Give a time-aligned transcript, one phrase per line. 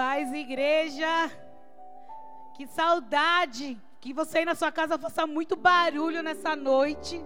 [0.00, 1.12] paz, igreja.
[2.56, 3.78] Que saudade.
[4.00, 7.22] Que você aí na sua casa faça muito barulho nessa noite.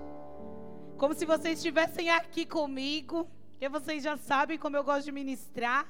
[0.99, 3.31] Como se vocês estivessem aqui comigo.
[3.51, 5.87] Porque vocês já sabem como eu gosto de ministrar.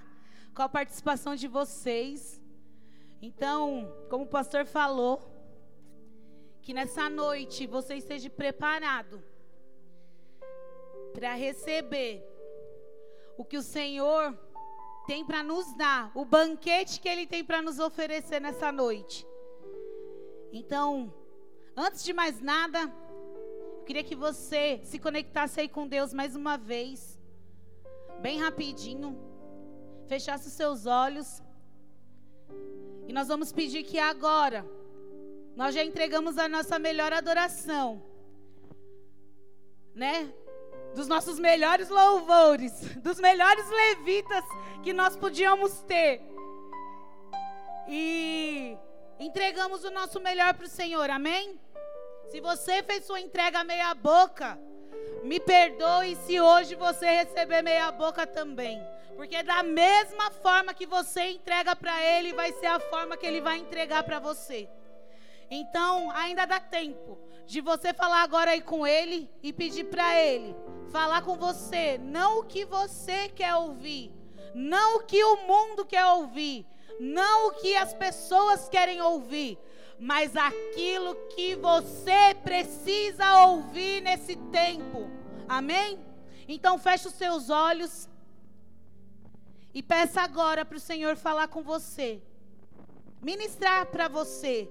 [0.55, 2.39] Com a participação de vocês.
[3.23, 5.15] Então, como o pastor falou,
[6.61, 9.25] que nessa noite você esteja preparado
[11.15, 12.23] para receber
[13.39, 14.39] o que o Senhor
[15.07, 19.27] tem para nos dar, o banquete que Ele tem para nos oferecer nessa noite.
[20.53, 21.13] Então,
[21.77, 22.81] antes de mais nada,
[23.79, 27.21] eu queria que você se conectasse aí com Deus mais uma vez,
[28.21, 29.19] bem rapidinho,
[30.07, 31.43] fechasse os seus olhos,
[33.07, 34.65] e nós vamos pedir que agora,
[35.55, 38.03] nós já entregamos a nossa melhor adoração,
[39.95, 40.33] né?
[40.95, 44.45] Dos nossos melhores louvores, dos melhores levitas
[44.83, 46.23] que nós podíamos ter.
[47.89, 48.77] E
[49.19, 51.59] entregamos o nosso melhor para o Senhor, amém?
[52.31, 54.59] Se você fez sua entrega meia boca,
[55.23, 58.81] me perdoe se hoje você receber meia boca também.
[59.17, 63.41] Porque da mesma forma que você entrega para Ele, vai ser a forma que Ele
[63.41, 64.69] vai entregar para você.
[65.51, 70.55] Então, ainda dá tempo de você falar agora aí com Ele e pedir para Ele
[70.91, 74.13] falar com você, não o que você quer ouvir,
[74.55, 76.67] não o que o mundo quer ouvir,
[77.01, 79.59] não o que as pessoas querem ouvir,
[79.99, 85.11] mas aquilo que você precisa ouvir nesse tempo.
[85.49, 85.99] Amém?
[86.47, 88.09] Então feche os seus olhos
[89.73, 92.23] e peça agora para o Senhor falar com você,
[93.21, 94.71] ministrar para você.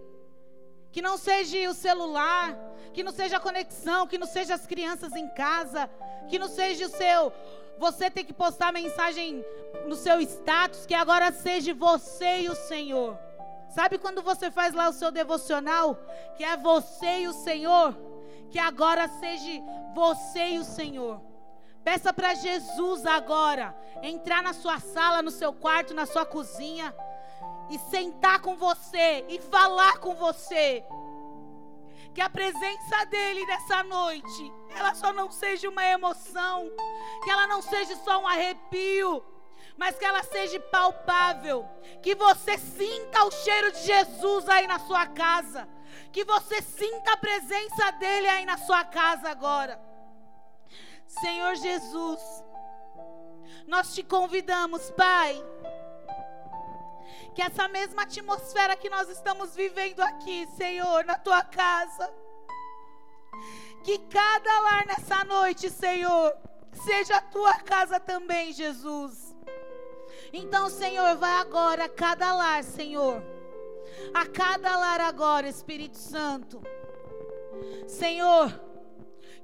[0.93, 2.55] Que não seja o celular,
[2.93, 5.89] que não seja a conexão, que não seja as crianças em casa,
[6.29, 7.33] que não seja o seu
[7.77, 9.43] você ter que postar mensagem
[9.87, 13.17] no seu status, que agora seja você e o Senhor.
[13.69, 15.97] Sabe quando você faz lá o seu devocional,
[16.37, 17.97] que é você e o Senhor?
[18.51, 19.49] Que agora seja
[19.95, 21.19] você e o Senhor.
[21.83, 26.95] Peça para Jesus agora entrar na sua sala, no seu quarto, na sua cozinha
[27.69, 30.83] e sentar com você e falar com você.
[32.13, 36.69] Que a presença dele nessa noite, ela só não seja uma emoção,
[37.23, 39.23] que ela não seja só um arrepio,
[39.75, 41.67] mas que ela seja palpável,
[42.03, 45.67] que você sinta o cheiro de Jesus aí na sua casa,
[46.11, 49.81] que você sinta a presença dele aí na sua casa agora.
[51.07, 52.21] Senhor Jesus,
[53.65, 55.43] nós te convidamos, Pai
[57.33, 62.13] que essa mesma atmosfera que nós estamos vivendo aqui, Senhor, na tua casa,
[63.83, 66.33] que cada lar nessa noite, Senhor,
[66.85, 69.35] seja a tua casa também, Jesus.
[70.31, 73.21] Então, Senhor, vai agora a cada lar, Senhor.
[74.13, 76.61] A cada lar agora, Espírito Santo.
[77.87, 78.61] Senhor,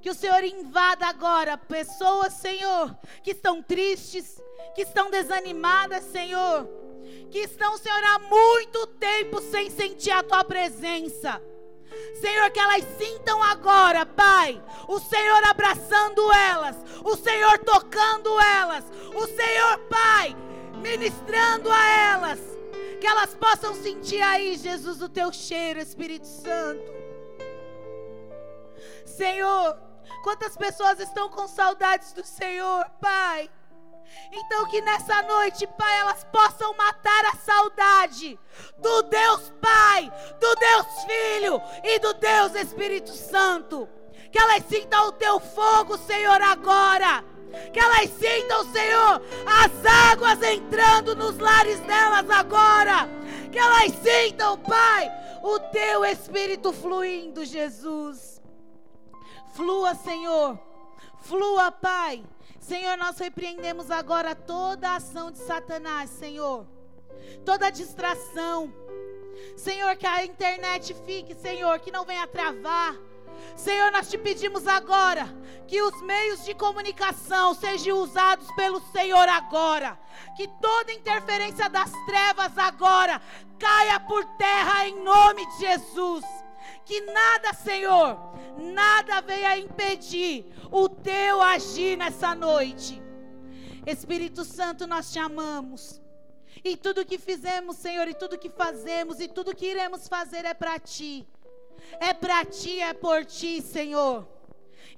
[0.00, 4.40] que o Senhor invada agora pessoas, Senhor, que estão tristes,
[4.74, 6.80] que estão desanimadas, Senhor
[7.30, 11.40] que estão, Senhor, há muito tempo sem sentir a tua presença.
[12.20, 19.26] Senhor, que elas sintam agora, Pai, o Senhor abraçando elas, o Senhor tocando elas, o
[19.26, 20.36] Senhor, Pai,
[20.82, 22.38] ministrando a elas,
[23.00, 27.00] que elas possam sentir aí, Jesus, o teu cheiro, Espírito Santo.
[29.04, 29.76] Senhor,
[30.22, 33.50] quantas pessoas estão com saudades do Senhor, Pai.
[34.32, 38.38] Então, que nessa noite, Pai, elas possam matar a saudade
[38.78, 43.88] do Deus Pai, do Deus Filho e do Deus Espírito Santo.
[44.30, 47.24] Que elas sintam o teu fogo, Senhor, agora.
[47.72, 53.08] Que elas sintam, Senhor, as águas entrando nos lares delas agora.
[53.50, 55.10] Que elas sintam, Pai,
[55.42, 58.40] o teu Espírito fluindo, Jesus.
[59.54, 60.56] Flua, Senhor.
[61.22, 62.24] Flua, Pai
[62.60, 66.66] Senhor, nós repreendemos agora toda a ação de Satanás, Senhor.
[67.44, 68.72] Toda distração.
[69.56, 72.94] Senhor, que a internet fique, Senhor, que não venha travar.
[73.56, 75.26] Senhor, nós te pedimos agora
[75.66, 79.98] que os meios de comunicação sejam usados pelo Senhor agora.
[80.36, 83.20] Que toda interferência das trevas agora
[83.58, 86.24] caia por terra em nome de Jesus.
[86.90, 88.18] Que nada, Senhor,
[88.58, 93.00] nada venha impedir o teu agir nessa noite.
[93.86, 96.02] Espírito Santo, nós te amamos.
[96.64, 100.52] E tudo que fizemos, Senhor, e tudo que fazemos, e tudo que iremos fazer é
[100.52, 101.24] para ti.
[102.00, 104.26] É para ti, é por ti, Senhor.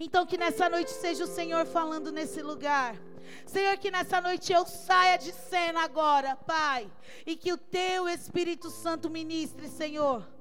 [0.01, 2.97] Então que nessa noite seja o Senhor falando nesse lugar.
[3.45, 6.91] Senhor, que nessa noite eu saia de cena agora, Pai,
[7.27, 10.32] e que o teu Espírito Santo ministre, Senhor.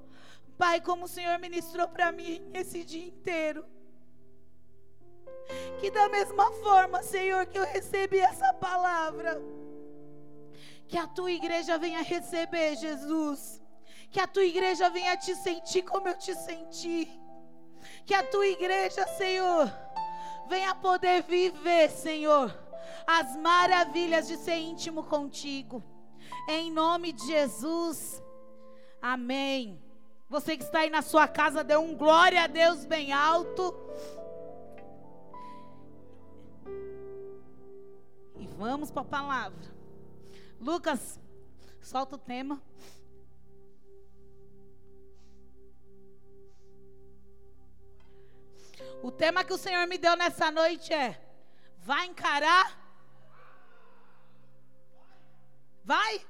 [0.61, 3.65] Pai, como o Senhor ministrou para mim esse dia inteiro.
[5.79, 9.41] Que da mesma forma, Senhor, que eu recebi essa palavra,
[10.87, 13.59] que a tua igreja venha receber, Jesus.
[14.11, 17.09] Que a tua igreja venha te sentir como eu te senti.
[18.05, 19.65] Que a tua igreja, Senhor,
[20.47, 22.55] venha poder viver, Senhor,
[23.07, 25.83] as maravilhas de ser íntimo contigo.
[26.47, 28.21] Em nome de Jesus.
[29.01, 29.90] Amém.
[30.31, 33.75] Você que está aí na sua casa, dê um glória a Deus bem alto.
[38.39, 39.59] E vamos para a palavra.
[40.57, 41.19] Lucas,
[41.81, 42.63] solta o tema.
[49.03, 51.21] O tema que o Senhor me deu nessa noite é:
[51.79, 52.79] vai encarar?
[55.83, 56.25] Vai?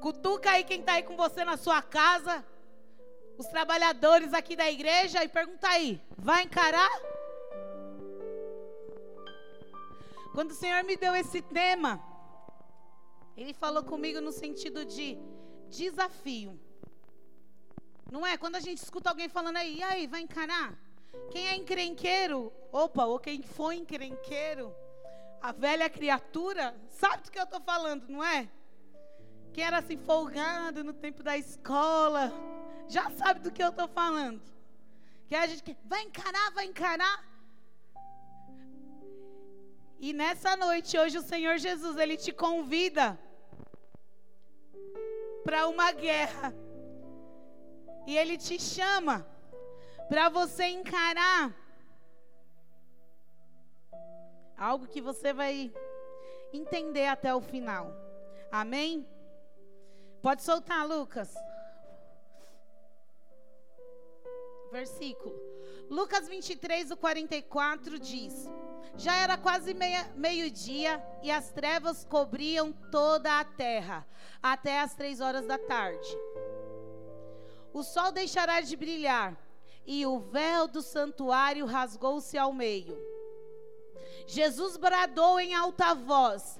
[0.00, 2.44] Cutuca aí quem está aí com você na sua casa,
[3.38, 6.90] os trabalhadores aqui da igreja e pergunta aí: vai encarar?
[10.32, 12.00] Quando o Senhor me deu esse tema,
[13.36, 15.18] Ele falou comigo no sentido de
[15.68, 16.60] desafio.
[18.10, 18.36] Não é?
[18.36, 20.78] Quando a gente escuta alguém falando aí, e aí, vai encarar?
[21.30, 24.74] Quem é encrenqueiro, opa, ou quem foi encrenqueiro,
[25.40, 28.48] a velha criatura, sabe do que eu estou falando, não é?
[29.56, 32.30] Quem era assim folgado no tempo da escola,
[32.88, 34.42] já sabe do que eu estou falando.
[35.26, 37.24] Que a gente vai encarar, vai encarar.
[39.98, 43.18] E nessa noite, hoje, o Senhor Jesus, Ele te convida
[45.42, 46.52] para uma guerra.
[48.06, 49.26] E Ele te chama
[50.06, 51.50] para você encarar
[54.54, 55.72] algo que você vai
[56.52, 57.90] entender até o final.
[58.52, 59.15] Amém?
[60.26, 61.32] Pode soltar, Lucas.
[64.72, 65.32] Versículo.
[65.88, 68.50] Lucas 23, o 44 diz:
[68.96, 69.72] Já era quase
[70.16, 74.04] meio-dia e as trevas cobriam toda a terra,
[74.42, 76.18] até as três horas da tarde.
[77.72, 79.40] O sol deixará de brilhar
[79.86, 82.98] e o véu do santuário rasgou-se ao meio.
[84.26, 86.58] Jesus bradou em alta voz: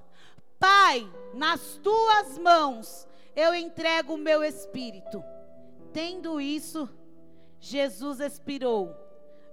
[0.56, 1.04] Pai,
[1.34, 5.22] nas tuas mãos eu entrego o meu espírito.
[5.92, 6.88] Tendo isso,
[7.60, 8.96] Jesus expirou.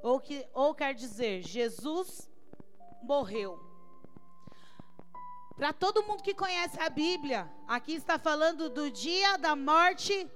[0.01, 2.30] Ou, que, ou quer dizer, Jesus
[3.01, 3.59] morreu.
[5.56, 10.27] Para todo mundo que conhece a Bíblia, aqui está falando do dia da morte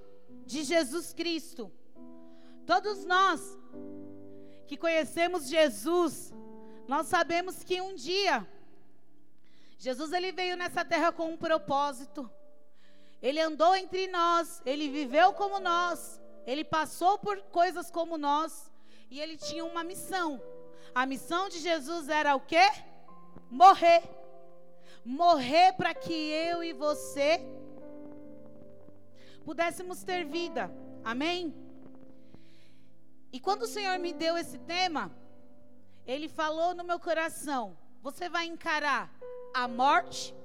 [0.46, 1.72] de Jesus Cristo.
[2.66, 3.58] Todos nós
[4.68, 6.34] que conhecemos Jesus,
[6.88, 8.46] nós sabemos que um dia
[9.78, 12.30] Jesus ele veio nessa terra com um propósito.
[13.22, 18.72] Ele andou entre nós, ele viveu como nós, ele passou por coisas como nós
[19.10, 20.42] e ele tinha uma missão.
[20.94, 22.69] A missão de Jesus era o quê?
[23.50, 24.04] Morrer.
[25.04, 27.42] Morrer para que eu e você
[29.46, 30.69] pudéssemos ter vida.
[31.04, 31.56] Amém?
[33.31, 35.12] E quando o Senhor me deu esse tema,
[36.06, 39.10] Ele falou no meu coração: Você vai encarar
[39.54, 40.36] a morte?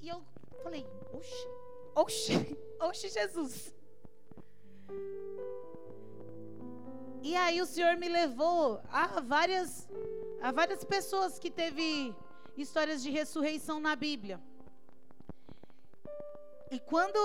[0.00, 0.22] E eu
[0.62, 1.48] falei: Oxe,
[1.94, 3.74] oxe, oxe, Jesus.
[7.22, 9.88] E aí o Senhor me levou a várias,
[10.40, 12.14] a várias pessoas que teve
[12.56, 14.40] histórias de ressurreição na Bíblia.
[16.70, 17.18] E quando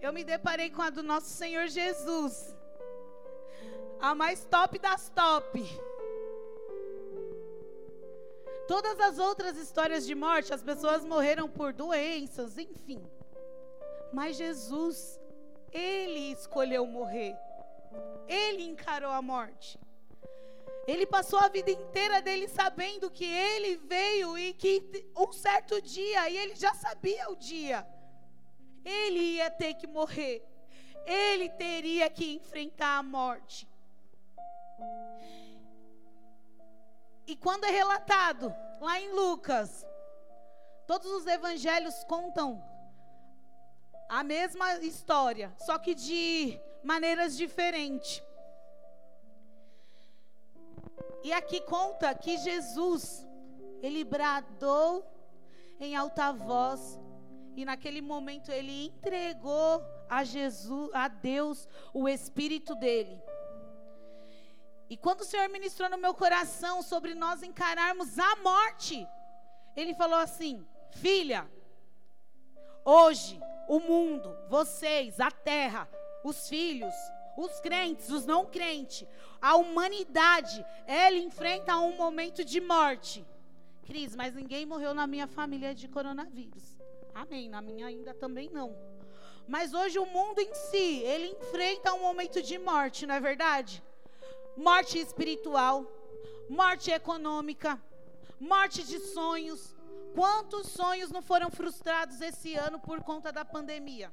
[0.00, 2.54] eu me deparei com a do nosso Senhor Jesus.
[3.98, 5.62] A mais top das top.
[8.66, 13.02] Todas as outras histórias de morte, as pessoas morreram por doenças, enfim.
[14.12, 15.20] Mas Jesus,
[15.70, 17.36] ele escolheu morrer.
[18.26, 19.78] Ele encarou a morte.
[20.86, 26.28] Ele passou a vida inteira dele sabendo que ele veio e que um certo dia,
[26.28, 27.86] e ele já sabia o dia,
[28.84, 30.44] ele ia ter que morrer.
[31.06, 33.68] Ele teria que enfrentar a morte.
[37.26, 39.86] E quando é relatado lá em Lucas,
[40.86, 42.62] todos os evangelhos contam
[44.08, 48.22] a mesma história, só que de maneiras diferentes.
[51.22, 53.26] E aqui conta que Jesus,
[53.82, 55.02] ele bradou
[55.80, 57.00] em alta voz
[57.56, 63.22] e naquele momento ele entregou a Jesus, a Deus, o espírito dele.
[64.88, 69.06] E quando o Senhor ministrou no meu coração sobre nós encararmos a morte,
[69.76, 71.48] Ele falou assim: Filha,
[72.84, 75.88] hoje o mundo, vocês, a terra,
[76.22, 76.94] os filhos,
[77.36, 79.06] os crentes, os não crentes,
[79.40, 83.26] a humanidade, ela enfrenta um momento de morte.
[83.84, 86.78] Cris, mas ninguém morreu na minha família de coronavírus.
[87.14, 87.48] Amém.
[87.48, 88.74] Na minha ainda também não.
[89.46, 93.82] Mas hoje o mundo em si, ele enfrenta um momento de morte, não é verdade?
[94.56, 95.84] Morte espiritual,
[96.48, 97.80] morte econômica,
[98.38, 99.74] morte de sonhos.
[100.14, 104.12] Quantos sonhos não foram frustrados esse ano por conta da pandemia?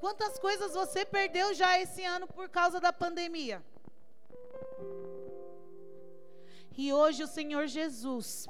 [0.00, 3.64] Quantas coisas você perdeu já esse ano por causa da pandemia?
[6.76, 8.46] E hoje o Senhor Jesus,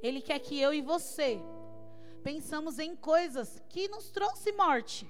[0.00, 1.40] Ele quer que eu e você
[2.22, 5.06] pensamos em coisas que nos trouxe morte.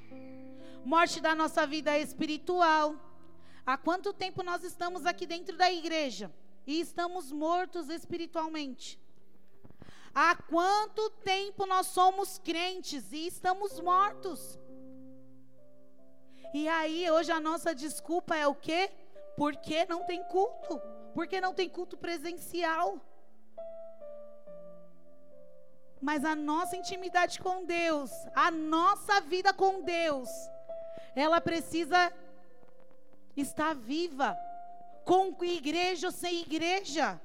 [0.85, 2.95] Morte da nossa vida espiritual.
[3.65, 6.31] Há quanto tempo nós estamos aqui dentro da igreja
[6.67, 9.01] e estamos mortos espiritualmente?
[10.15, 14.59] Há quanto tempo nós somos crentes e estamos mortos?
[16.53, 18.91] E aí, hoje a nossa desculpa é o quê?
[19.39, 20.81] Porque não tem culto.
[21.15, 23.01] Porque não tem culto presencial.
[26.01, 30.29] Mas a nossa intimidade com Deus, a nossa vida com Deus,
[31.15, 32.13] ela precisa
[33.37, 34.37] estar viva,
[35.05, 37.21] com igreja ou sem igreja.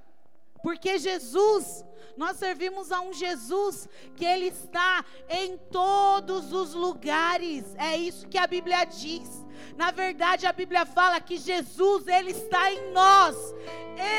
[0.62, 1.86] Porque Jesus,
[2.17, 7.74] nós servimos a um Jesus que ele está em todos os lugares.
[7.77, 9.46] É isso que a Bíblia diz.
[9.77, 13.38] Na verdade, a Bíblia fala que Jesus, ele está em nós.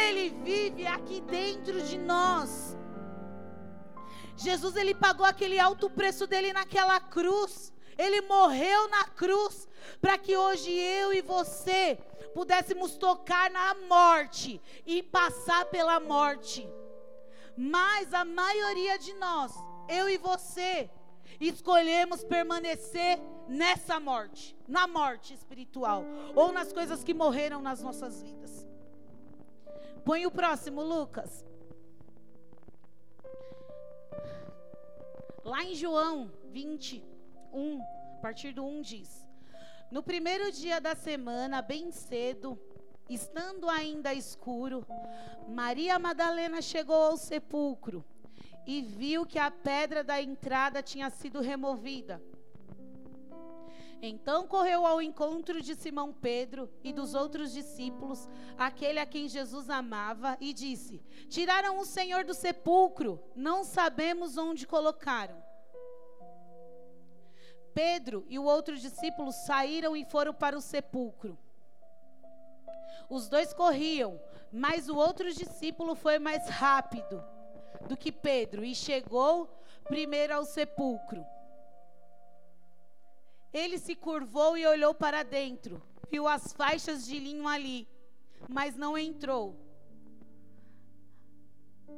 [0.09, 2.77] Ele vive aqui dentro de nós.
[4.37, 7.71] Jesus, ele pagou aquele alto preço dele naquela cruz.
[8.01, 9.69] Ele morreu na cruz
[10.01, 11.99] para que hoje eu e você
[12.33, 16.67] pudéssemos tocar na morte e passar pela morte.
[17.55, 19.53] Mas a maioria de nós,
[19.87, 20.89] eu e você,
[21.39, 26.03] escolhemos permanecer nessa morte, na morte espiritual,
[26.35, 28.67] ou nas coisas que morreram nas nossas vidas.
[30.07, 31.45] Põe o próximo, Lucas.
[35.45, 36.31] Lá em João
[37.53, 39.27] 21, a partir do 1 diz:
[39.91, 42.57] no primeiro dia da semana, bem cedo,
[43.09, 44.87] estando ainda escuro,
[45.49, 48.05] Maria Madalena chegou ao sepulcro
[48.65, 52.23] e viu que a pedra da entrada tinha sido removida.
[54.01, 59.69] Então correu ao encontro de Simão Pedro e dos outros discípulos, aquele a quem Jesus
[59.69, 65.50] amava, e disse: Tiraram o Senhor do sepulcro, não sabemos onde colocaram.
[67.75, 71.39] Pedro e o outro discípulo saíram e foram para o sepulcro.
[73.09, 74.21] Os dois corriam,
[74.53, 77.23] mas o outro discípulo foi mais rápido
[77.89, 79.49] do que Pedro e chegou
[79.85, 81.25] primeiro ao sepulcro.
[83.53, 87.89] Ele se curvou e olhou para dentro, viu as faixas de linho ali,
[88.49, 89.57] mas não entrou.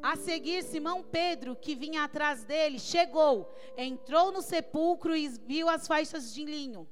[0.03, 5.87] A seguir, Simão Pedro, que vinha atrás dele, chegou, entrou no sepulcro e viu as
[5.87, 6.89] faixas de linho,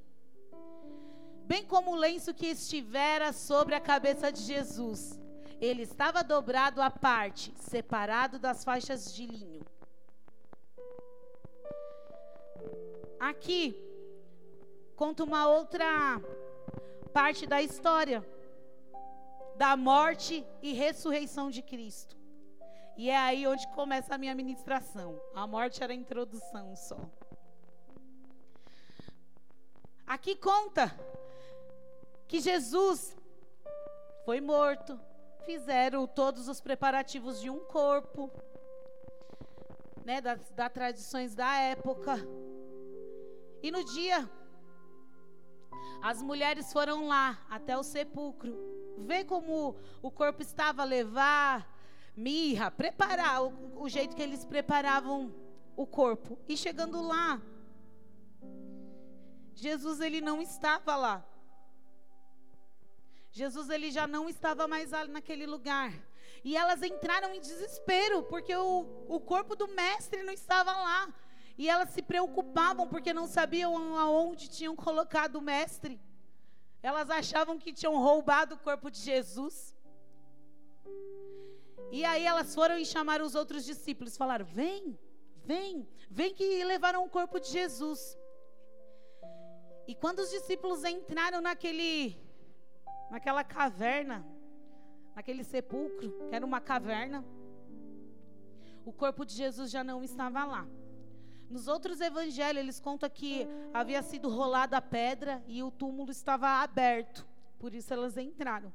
[1.44, 5.18] bem como o lenço que estivera sobre a cabeça de Jesus.
[5.60, 9.66] Ele estava dobrado à parte, separado das faixas de linho.
[13.18, 13.76] Aqui
[14.94, 16.22] conta uma outra
[17.12, 18.24] parte da história
[19.56, 22.19] da morte e ressurreição de Cristo.
[23.00, 25.18] E é aí onde começa a minha ministração.
[25.34, 27.00] A morte era a introdução só.
[30.06, 30.94] Aqui conta
[32.28, 33.16] que Jesus
[34.26, 35.00] foi morto,
[35.46, 38.30] fizeram todos os preparativos de um corpo,
[40.04, 42.16] né, das, das tradições da época.
[43.62, 44.30] E no dia,
[46.02, 48.54] as mulheres foram lá até o sepulcro,
[48.98, 51.79] ver como o corpo estava, levar
[52.16, 55.34] mirra, preparar o, o jeito que eles preparavam
[55.76, 56.38] o corpo.
[56.48, 57.40] E chegando lá,
[59.54, 61.24] Jesus ele não estava lá.
[63.32, 65.92] Jesus ele já não estava mais naquele lugar.
[66.42, 71.08] E elas entraram em desespero, porque o, o corpo do mestre não estava lá.
[71.56, 76.00] E elas se preocupavam porque não sabiam aonde tinham colocado o mestre.
[76.82, 79.76] Elas achavam que tinham roubado o corpo de Jesus.
[81.90, 84.98] E aí elas foram e chamaram os outros discípulos, falaram: "Vem,
[85.44, 88.18] vem, vem que levaram o corpo de Jesus".
[89.86, 92.16] E quando os discípulos entraram naquele
[93.10, 94.24] naquela caverna,
[95.16, 97.24] naquele sepulcro, que era uma caverna,
[98.84, 100.66] o corpo de Jesus já não estava lá.
[101.48, 106.62] Nos outros evangelhos, eles contam que havia sido rolada a pedra e o túmulo estava
[106.62, 107.26] aberto.
[107.58, 108.72] Por isso elas entraram.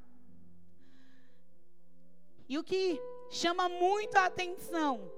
[2.47, 5.11] E o que chama muito a atenção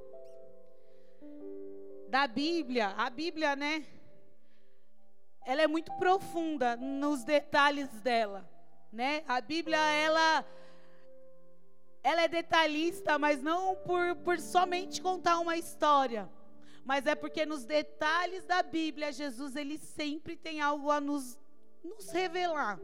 [2.07, 3.85] da Bíblia, a Bíblia, né?
[5.45, 8.49] Ela é muito profunda nos detalhes dela,
[8.91, 9.23] né?
[9.27, 10.45] A Bíblia, ela
[12.03, 16.29] ela é detalhista, mas não por, por somente contar uma história,
[16.85, 21.37] mas é porque nos detalhes da Bíblia, Jesus ele sempre tem algo a nos,
[21.83, 22.79] nos revelar.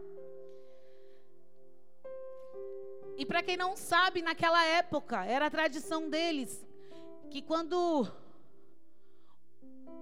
[3.15, 6.65] E para quem não sabe, naquela época, era a tradição deles
[7.29, 8.07] que quando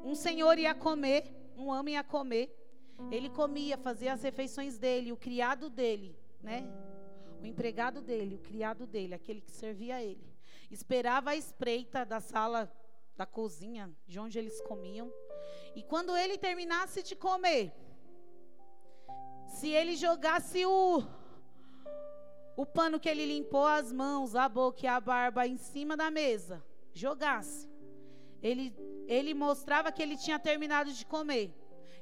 [0.04, 2.58] um senhor ia comer, um homem ia comer,
[3.12, 6.64] ele comia, fazia as refeições dele, o criado dele, né?
[7.42, 10.32] O empregado dele, o criado dele, aquele que servia ele.
[10.70, 12.72] Esperava a espreita da sala
[13.18, 15.12] da cozinha, de onde eles comiam.
[15.76, 17.74] E quando ele terminasse de comer,
[19.48, 21.04] se ele jogasse o
[22.62, 26.12] o pano que ele limpou as mãos, a boca e a barba em cima da
[26.12, 26.64] mesa,
[26.94, 27.68] jogasse.
[28.40, 28.72] Ele,
[29.08, 31.52] ele mostrava que ele tinha terminado de comer.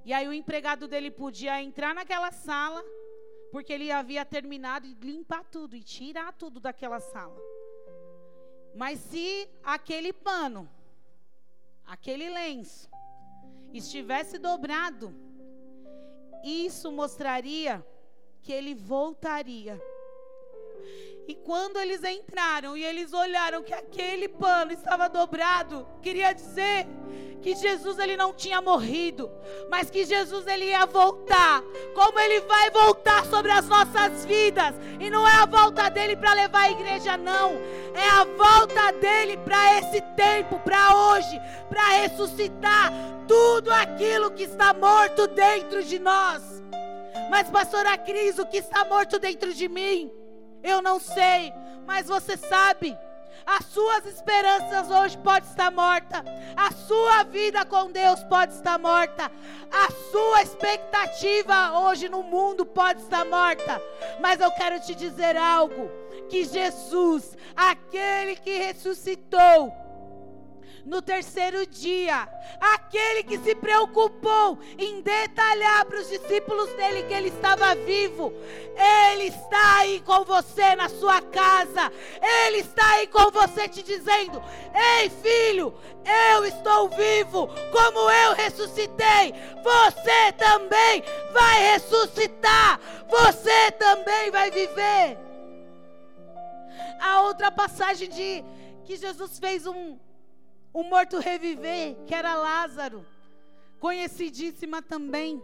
[0.04, 2.84] E aí o empregado dele podia entrar naquela sala,
[3.54, 7.40] porque ele havia terminado e limpar tudo e tirar tudo daquela sala.
[8.76, 10.70] Mas se aquele pano,
[11.86, 12.90] aquele lenço,
[13.72, 15.16] estivesse dobrado,
[16.44, 17.82] isso mostraria
[18.42, 19.82] que ele voltaria
[21.30, 26.88] e quando eles entraram e eles olharam que aquele pano estava dobrado, queria dizer
[27.40, 29.30] que Jesus ele não tinha morrido,
[29.70, 31.62] mas que Jesus ele ia voltar.
[31.94, 34.74] Como ele vai voltar sobre as nossas vidas?
[35.00, 37.52] E não é a volta dele para levar a igreja não,
[37.94, 42.92] é a volta dele para esse tempo, para hoje, para ressuscitar
[43.28, 46.42] tudo aquilo que está morto dentro de nós.
[47.30, 50.12] Mas pastora Cris, o que está morto dentro de mim?
[50.64, 51.54] Eu não sei,
[51.86, 52.98] mas você sabe.
[53.46, 56.24] As suas esperanças hoje pode estar morta.
[56.56, 59.32] A sua vida com Deus pode estar morta.
[59.72, 63.82] A sua expectativa hoje no mundo pode estar morta.
[64.20, 65.90] Mas eu quero te dizer algo:
[66.30, 69.74] que Jesus, aquele que ressuscitou,
[70.86, 72.28] no terceiro dia,
[72.60, 78.34] aquele que se preocupou em detalhar para os discípulos dele que ele estava vivo,
[79.14, 84.42] ele está aí com você na sua casa, ele está aí com você te dizendo:
[84.74, 85.74] Ei filho,
[86.34, 95.18] eu estou vivo, como eu ressuscitei, você também vai ressuscitar, você também vai viver.
[97.00, 98.44] A outra passagem de
[98.84, 99.98] que Jesus fez um
[100.74, 103.06] o morto reviver, que era Lázaro,
[103.80, 105.42] conhecidíssima também.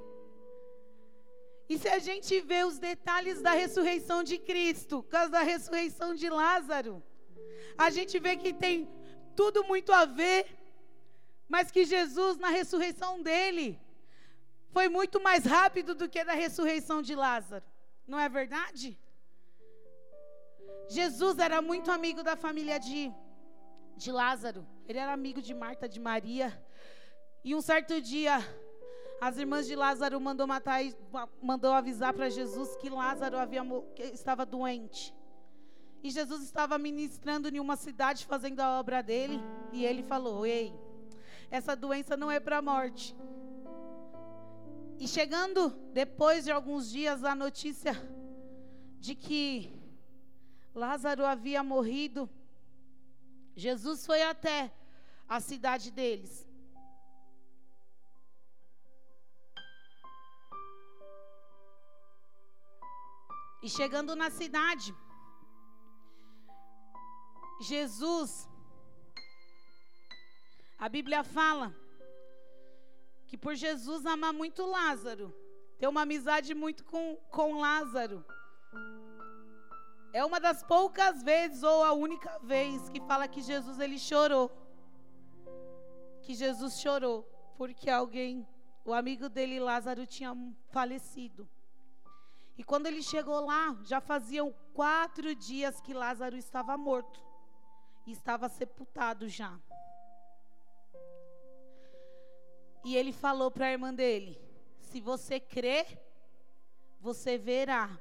[1.67, 6.13] E se a gente vê os detalhes da ressurreição de Cristo, por causa da ressurreição
[6.13, 7.01] de Lázaro,
[7.77, 8.87] a gente vê que tem
[9.35, 10.45] tudo muito a ver,
[11.49, 13.79] mas que Jesus, na ressurreição dele,
[14.71, 17.65] foi muito mais rápido do que da ressurreição de Lázaro.
[18.07, 18.97] Não é verdade?
[20.87, 23.11] Jesus era muito amigo da família de,
[23.95, 24.65] de Lázaro.
[24.87, 26.61] Ele era amigo de Marta, de Maria.
[27.43, 28.39] E um certo dia,
[29.21, 30.81] as irmãs de Lázaro mandou matar,
[31.41, 33.61] mandou avisar para Jesus que Lázaro havia,
[33.95, 35.13] que estava doente.
[36.03, 39.39] E Jesus estava ministrando em uma cidade fazendo a obra dele,
[39.71, 40.73] e ele falou: "Ei,
[41.49, 43.15] essa doença não é para morte".
[44.99, 47.93] E chegando depois de alguns dias a notícia
[48.99, 49.73] de que
[50.73, 52.29] Lázaro havia morrido,
[53.55, 54.71] Jesus foi até
[55.27, 56.45] a cidade deles.
[63.63, 64.93] E chegando na cidade,
[67.61, 68.47] Jesus,
[70.77, 71.73] a Bíblia fala
[73.25, 75.33] que por Jesus amar muito Lázaro,
[75.79, 78.23] ter uma amizade muito com, com Lázaro,
[80.15, 84.49] é uma das poucas vezes ou a única vez que fala que Jesus ele chorou.
[86.21, 87.23] Que Jesus chorou
[87.57, 88.47] porque alguém,
[88.85, 90.33] o amigo dele Lázaro tinha
[90.69, 91.45] falecido.
[92.57, 97.21] E quando ele chegou lá, já faziam quatro dias que Lázaro estava morto
[98.07, 99.59] e estava sepultado já.
[102.85, 104.39] E ele falou para a irmã dele:
[104.79, 106.01] Se você crer,
[107.01, 107.99] você verá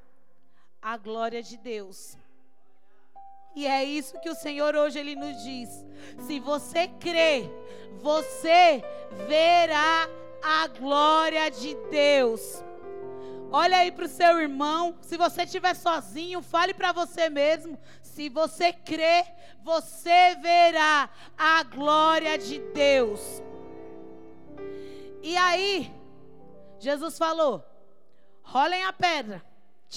[0.84, 2.18] a glória de Deus.
[3.56, 5.70] E é isso que o Senhor hoje ele nos diz.
[6.26, 7.50] Se você crê,
[8.02, 8.84] você
[9.26, 10.06] verá
[10.42, 12.62] a glória de Deus.
[13.50, 14.94] Olha aí para o seu irmão.
[15.00, 17.78] Se você estiver sozinho, fale para você mesmo.
[18.02, 19.24] Se você crê,
[19.62, 23.42] você verá a glória de Deus.
[25.22, 25.90] E aí,
[26.78, 27.64] Jesus falou:
[28.42, 29.42] rolem a pedra,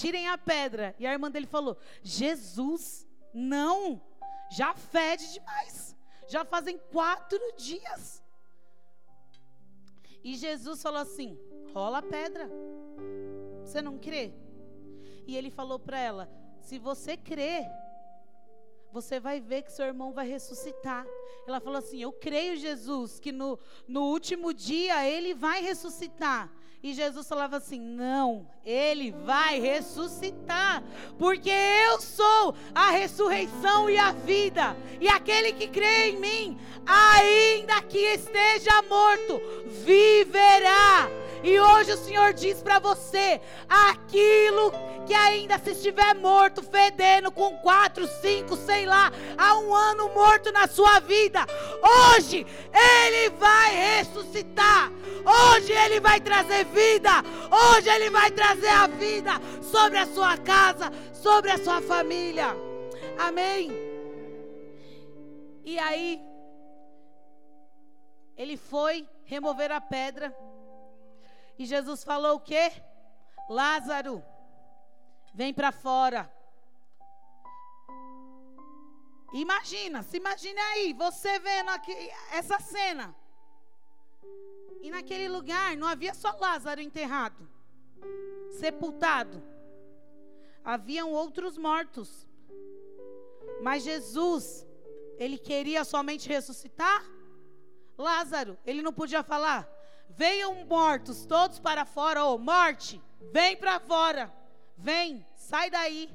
[0.00, 0.94] tirem a pedra.
[0.98, 4.00] E a irmã dele falou: Jesus, não,
[4.50, 5.96] já fede demais.
[6.28, 8.22] Já fazem quatro dias.
[10.22, 11.38] E Jesus falou assim:
[11.72, 12.50] rola a pedra.
[13.64, 14.32] Você não crê?
[15.26, 16.30] E ele falou para ela:
[16.60, 17.66] se você crê,
[18.92, 21.06] você vai ver que seu irmão vai ressuscitar.
[21.46, 26.52] Ela falou assim: Eu creio, Jesus, que no, no último dia ele vai ressuscitar.
[26.80, 30.82] E Jesus falava assim: Não, ele vai ressuscitar,
[31.18, 37.82] porque eu sou a ressurreição e a vida, e aquele que crê em mim, ainda
[37.82, 39.40] que esteja morto,
[39.84, 41.08] viverá.
[41.42, 44.72] E hoje o Senhor diz para você: aquilo
[45.06, 50.52] que ainda se estiver morto, fedendo com quatro, cinco, sei lá, há um ano morto
[50.52, 51.46] na sua vida,
[52.14, 54.92] hoje Ele vai ressuscitar.
[55.28, 57.10] Hoje Ele vai trazer vida.
[57.50, 62.56] Hoje Ele vai trazer a vida sobre a sua casa, sobre a sua família.
[63.18, 63.70] Amém.
[65.64, 66.18] E aí,
[68.36, 70.34] ele foi remover a pedra.
[71.58, 72.70] E Jesus falou o quê?
[73.48, 74.22] Lázaro,
[75.34, 76.32] vem para fora.
[79.32, 81.92] Imagina, se imagine aí, você vendo aqui
[82.32, 83.14] essa cena.
[84.80, 87.48] E naquele lugar não havia só Lázaro enterrado,
[88.58, 89.42] sepultado.
[90.64, 92.26] Haviam outros mortos.
[93.60, 94.66] Mas Jesus,
[95.18, 97.04] ele queria somente ressuscitar
[97.96, 98.56] Lázaro.
[98.64, 99.68] Ele não podia falar:
[100.10, 103.00] Venham mortos todos para fora, ô oh, morte,
[103.32, 104.32] vem para fora,
[104.76, 106.10] vem, sai daí.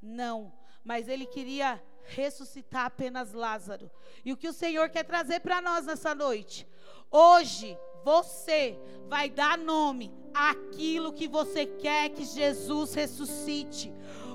[0.00, 0.52] Não,
[0.84, 3.90] mas ele queria ressuscitar apenas Lázaro.
[4.24, 6.66] E o que o Senhor quer trazer para nós nessa noite?
[7.10, 8.78] Hoje, você
[9.08, 13.92] vai dar nome àquilo que você quer que Jesus ressuscite.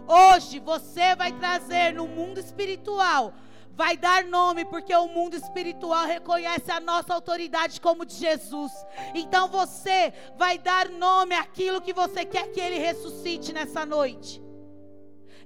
[0.08, 3.34] Hoje, você vai trazer no mundo espiritual
[3.78, 8.72] vai dar nome, porque o mundo espiritual reconhece a nossa autoridade como de Jesus.
[9.14, 14.42] Então você vai dar nome àquilo que você quer que ele ressuscite nessa noite.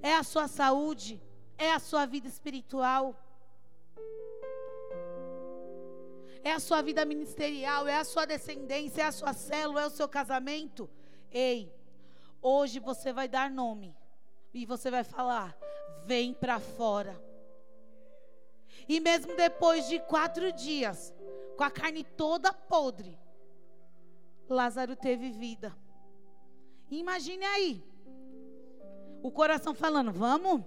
[0.01, 1.21] É a sua saúde,
[1.57, 3.21] é a sua vida espiritual.
[6.41, 9.91] É a sua vida ministerial, é a sua descendência, é a sua célula, é o
[9.91, 10.89] seu casamento.
[11.29, 11.69] Ei,
[12.41, 13.93] hoje você vai dar nome
[14.53, 15.53] e você vai falar:
[16.05, 17.30] vem para fora
[18.87, 21.13] e mesmo depois de quatro dias,
[21.57, 23.17] com a carne toda podre,
[24.49, 25.75] Lázaro teve vida.
[26.89, 27.83] Imagine aí,
[29.23, 30.61] o coração falando: vamos,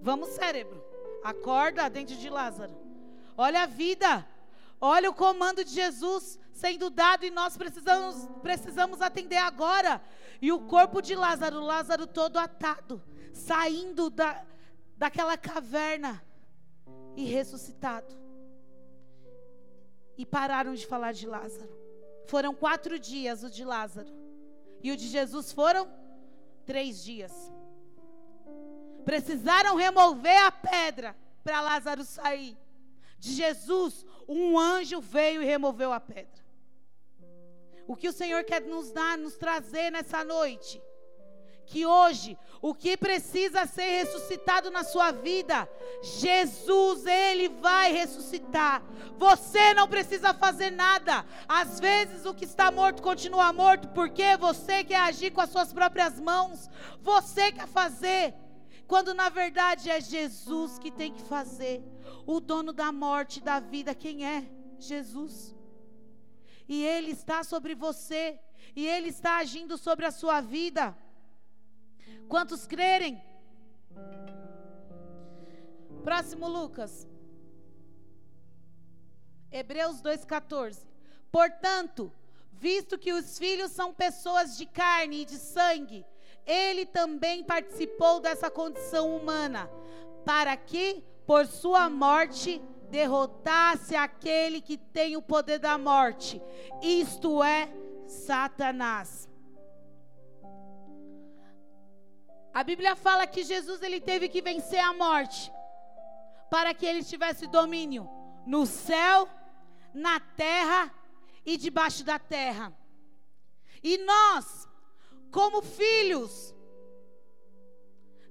[0.00, 0.84] vamos, cérebro,
[1.24, 2.76] acorda dentro de Lázaro.
[3.36, 4.26] Olha a vida,
[4.80, 10.02] olha o comando de Jesus sendo dado e nós precisamos, precisamos atender agora.
[10.40, 14.44] E o corpo de Lázaro, Lázaro todo atado, saindo da,
[14.96, 16.22] daquela caverna
[17.16, 18.14] e ressuscitado.
[20.16, 21.76] E pararam de falar de Lázaro.
[22.26, 24.12] Foram quatro dias o de Lázaro.
[24.82, 25.90] E o de Jesus foram
[26.64, 27.32] três dias.
[29.04, 32.56] Precisaram remover a pedra para Lázaro sair.
[33.18, 36.44] De Jesus, um anjo veio e removeu a pedra.
[37.86, 40.82] O que o Senhor quer nos dar, nos trazer nessa noite
[41.66, 45.68] que hoje o que precisa ser ressuscitado na sua vida,
[46.02, 48.82] Jesus, Ele vai ressuscitar.
[49.18, 51.24] Você não precisa fazer nada.
[51.48, 55.72] Às vezes o que está morto continua morto, porque você quer agir com as suas
[55.72, 56.70] próprias mãos,
[57.02, 58.34] você quer fazer,
[58.86, 61.82] quando na verdade é Jesus que tem que fazer.
[62.26, 64.44] O dono da morte e da vida, quem é?
[64.78, 65.54] Jesus.
[66.68, 68.38] E Ele está sobre você,
[68.74, 70.96] e Ele está agindo sobre a sua vida.
[72.28, 73.22] Quantos crerem?
[76.02, 77.06] Próximo Lucas.
[79.50, 80.78] Hebreus 2,14.
[81.30, 82.12] Portanto,
[82.52, 86.04] visto que os filhos são pessoas de carne e de sangue,
[86.44, 89.70] ele também participou dessa condição humana,
[90.24, 92.60] para que, por sua morte,
[92.90, 96.40] derrotasse aquele que tem o poder da morte,
[96.82, 97.68] isto é,
[98.06, 99.25] Satanás
[102.56, 105.52] A Bíblia fala que Jesus ele teve que vencer a morte
[106.48, 108.08] para que ele tivesse domínio
[108.46, 109.28] no céu,
[109.92, 110.90] na terra
[111.44, 112.74] e debaixo da terra.
[113.82, 114.66] E nós,
[115.30, 116.54] como filhos,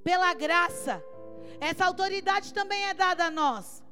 [0.03, 1.05] pela graça,
[1.61, 3.85] essa autoridade também é dada a nós.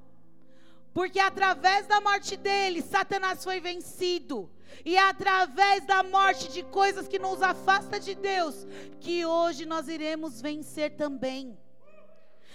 [0.94, 4.50] Porque através da morte dele, Satanás foi vencido.
[4.86, 8.66] E é através da morte de coisas que nos afasta de Deus
[9.00, 11.58] que hoje nós iremos vencer também.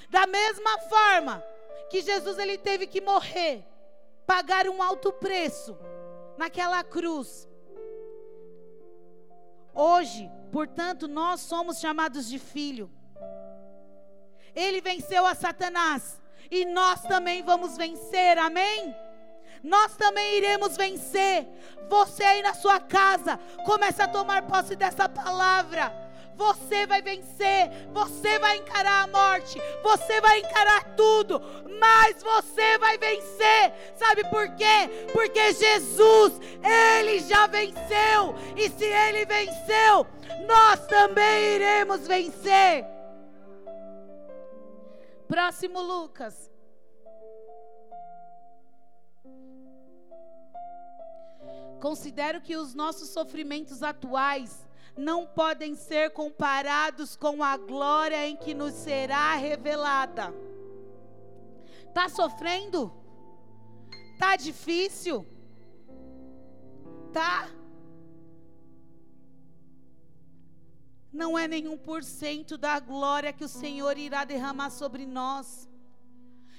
[0.08, 1.42] Da mesma forma
[1.90, 3.64] que Jesus ele teve que morrer,
[4.26, 5.76] pagar um alto preço
[6.36, 7.48] naquela cruz.
[9.74, 12.90] Hoje, portanto, nós somos chamados de filho.
[14.54, 18.94] Ele venceu a Satanás e nós também vamos vencer, amém?
[19.62, 21.46] Nós também iremos vencer.
[21.88, 25.92] Você aí na sua casa, comece a tomar posse dessa palavra.
[26.36, 31.42] Você vai vencer, você vai encarar a morte, você vai encarar tudo,
[31.80, 33.72] mas você vai vencer.
[33.96, 35.08] Sabe por quê?
[35.12, 40.06] Porque Jesus, ele já venceu, e se ele venceu,
[40.46, 42.97] nós também iremos vencer.
[45.28, 46.50] Próximo Lucas.
[51.80, 58.52] Considero que os nossos sofrimentos atuais não podem ser comparados com a glória em que
[58.52, 60.34] nos será revelada.
[61.94, 62.92] Tá sofrendo?
[64.18, 65.24] Tá difícil?
[67.12, 67.48] Tá?
[71.12, 75.68] Não é nenhum por cento da glória que o Senhor irá derramar sobre nós.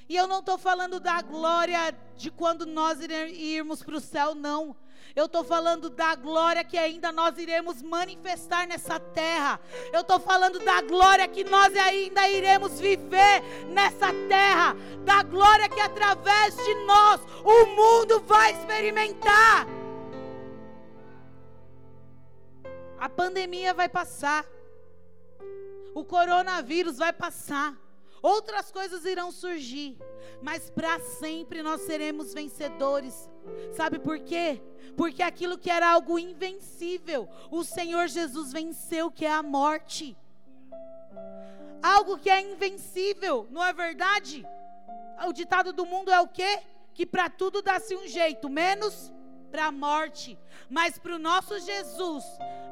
[0.07, 4.75] E eu não estou falando da glória de quando nós irmos para o céu, não.
[5.15, 9.59] Eu estou falando da glória que ainda nós iremos manifestar nessa terra.
[9.93, 14.75] Eu estou falando da glória que nós ainda iremos viver nessa terra.
[15.05, 19.78] Da glória que através de nós o mundo vai experimentar.
[22.99, 24.45] A pandemia vai passar.
[25.93, 27.77] O coronavírus vai passar.
[28.21, 29.97] Outras coisas irão surgir,
[30.41, 33.29] mas para sempre nós seremos vencedores.
[33.71, 34.61] Sabe por quê?
[34.97, 40.17] Porque aquilo que era algo invencível, o Senhor Jesus venceu, que é a morte.
[41.81, 44.45] Algo que é invencível, não é verdade?
[45.25, 46.61] O ditado do mundo é o quê?
[46.93, 49.13] Que para tudo dá-se um jeito, menos
[49.49, 50.37] para a morte.
[50.69, 52.23] Mas para o nosso Jesus,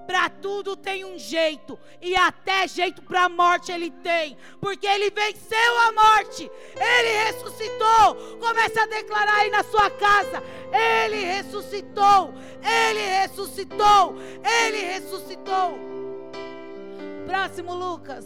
[0.05, 5.09] para tudo tem um jeito, e até jeito para a morte ele tem, porque ele
[5.09, 8.37] venceu a morte, ele ressuscitou.
[8.39, 14.15] Comece a declarar aí na sua casa: ele ressuscitou, ele ressuscitou,
[14.63, 15.79] ele ressuscitou.
[17.25, 18.25] Próximo, Lucas.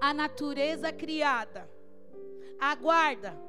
[0.00, 1.68] A natureza criada
[2.60, 3.47] aguarda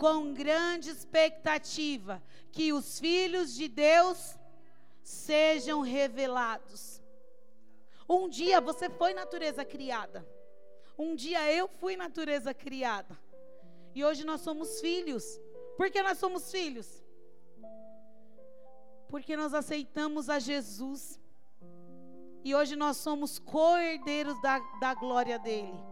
[0.00, 4.34] com grande expectativa que os filhos de Deus
[5.02, 7.02] sejam revelados.
[8.08, 10.26] Um dia você foi natureza criada.
[10.98, 13.20] Um dia eu fui natureza criada.
[13.94, 15.38] E hoje nós somos filhos.
[15.76, 17.04] Por que nós somos filhos?
[19.06, 21.20] Porque nós aceitamos a Jesus.
[22.42, 25.89] E hoje nós somos co-herdeiros da, da glória dele.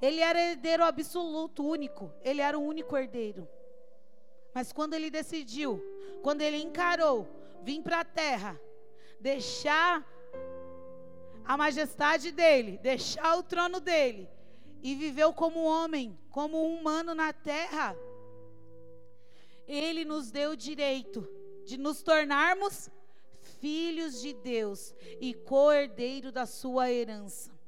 [0.00, 2.12] Ele era herdeiro absoluto, único.
[2.22, 3.48] Ele era o único herdeiro.
[4.54, 5.82] Mas quando ele decidiu,
[6.22, 7.28] quando ele encarou
[7.62, 8.60] vir para a terra,
[9.20, 10.04] deixar
[11.44, 14.28] a majestade dele, deixar o trono dele
[14.82, 17.96] e viveu como homem, como humano na terra,
[19.66, 21.28] ele nos deu o direito
[21.64, 22.90] de nos tornarmos
[23.60, 27.59] filhos de Deus e co-herdeiro da sua herança.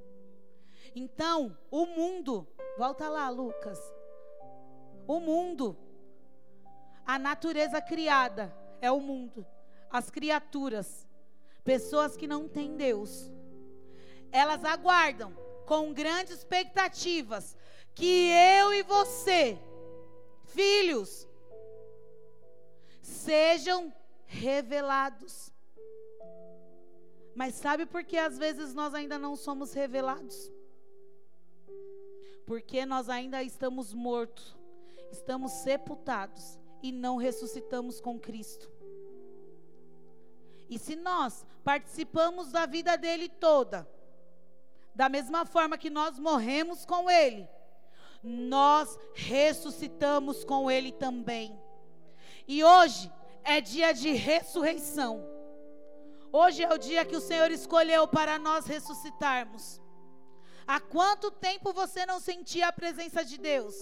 [0.95, 3.79] Então, o mundo, volta lá, Lucas.
[5.07, 5.77] O mundo,
[7.07, 9.47] a natureza criada é o mundo
[9.93, 11.07] as criaturas,
[11.63, 13.31] pessoas que não têm Deus,
[14.33, 17.55] elas aguardam com grandes expectativas
[17.95, 19.59] que eu e você,
[20.47, 21.29] filhos,
[23.03, 23.93] sejam
[24.25, 25.53] revelados.
[27.35, 30.51] Mas sabe por que às vezes nós ainda não somos revelados?
[32.47, 34.57] Porque nós ainda estamos mortos,
[35.11, 38.71] estamos sepultados e não ressuscitamos com Cristo.
[40.69, 43.89] E se nós participamos da vida dele toda,
[44.95, 47.49] da mesma forma que nós morremos com ele,
[48.23, 51.59] nós ressuscitamos com ele também.
[52.47, 53.13] E hoje
[53.45, 55.23] é dia de ressurreição.
[56.33, 59.82] Hoje é o dia que o Senhor escolheu para nós ressuscitarmos.
[60.67, 63.75] Há quanto tempo você não sentia a presença de Deus?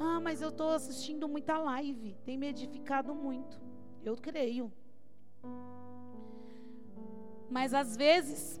[0.00, 3.60] Ah, mas eu estou assistindo muita live, tem me edificado muito.
[4.04, 4.72] Eu creio.
[7.50, 8.60] Mas às vezes,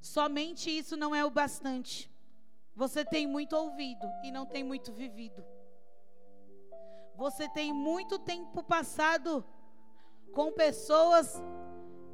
[0.00, 2.10] somente isso não é o bastante.
[2.74, 5.44] Você tem muito ouvido e não tem muito vivido.
[7.16, 9.44] Você tem muito tempo passado
[10.32, 11.42] com pessoas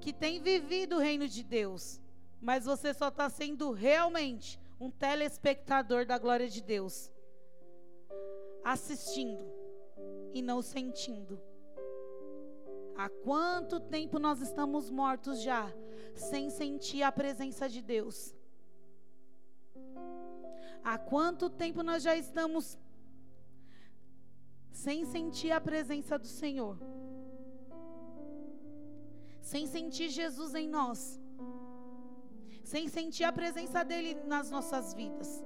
[0.01, 2.01] que têm vivido o reino de Deus,
[2.41, 7.11] mas você só está sendo realmente um telespectador da glória de Deus,
[8.65, 9.45] assistindo
[10.33, 11.41] e não sentindo.
[12.97, 15.73] Há quanto tempo nós estamos mortos já,
[16.15, 18.35] sem sentir a presença de Deus?
[20.83, 22.79] Há quanto tempo nós já estamos
[24.73, 26.79] sem sentir a presença do Senhor?
[29.51, 31.19] Sem sentir Jesus em nós?
[32.63, 35.43] Sem sentir a presença dele nas nossas vidas?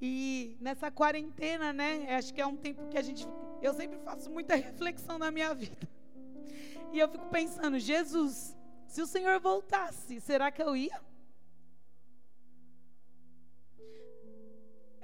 [0.00, 2.14] E nessa quarentena, né?
[2.14, 3.26] Acho que é um tempo que a gente.
[3.60, 5.88] Eu sempre faço muita reflexão na minha vida.
[6.92, 11.00] E eu fico pensando, Jesus, se o Senhor voltasse, será que eu ia?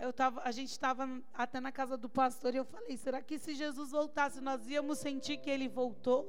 [0.04, 3.38] Eu tava, a gente estava até na casa do pastor e eu falei: será que
[3.38, 6.20] se Jesus voltasse, nós íamos sentir que ele voltou?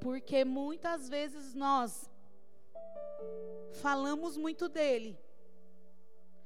[0.00, 2.08] Porque muitas vezes nós
[3.82, 5.18] falamos muito dele,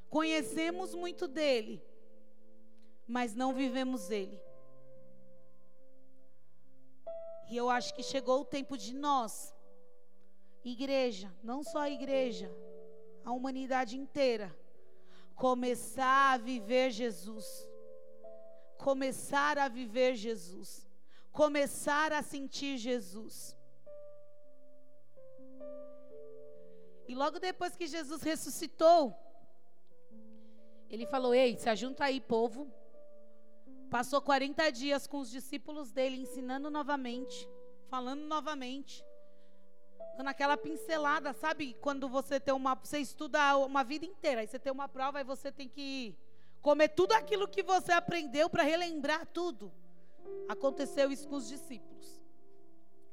[0.09, 1.85] conhecemos muito dele,
[3.07, 4.41] mas não vivemos ele.
[7.51, 9.55] E eu acho que chegou o tempo de nós,
[10.65, 12.51] igreja, não só a igreja,
[13.25, 14.55] a humanidade inteira,
[15.35, 17.69] começar a viver Jesus.
[18.79, 20.89] Começar a viver Jesus.
[21.33, 23.57] Começar a sentir Jesus.
[27.07, 29.15] E logo depois que Jesus ressuscitou,
[30.89, 32.71] ele falou: Ei, se ajunta aí, povo.
[33.91, 37.49] Passou 40 dias com os discípulos dele, ensinando novamente,
[37.89, 39.05] falando novamente
[40.17, 41.75] dando aquela pincelada, sabe?
[41.81, 45.25] Quando você tem uma, você estuda uma vida inteira, aí você tem uma prova e
[45.25, 46.17] você tem que
[46.61, 49.73] comer tudo aquilo que você aprendeu para relembrar tudo.
[50.49, 52.21] Aconteceu isso com os discípulos.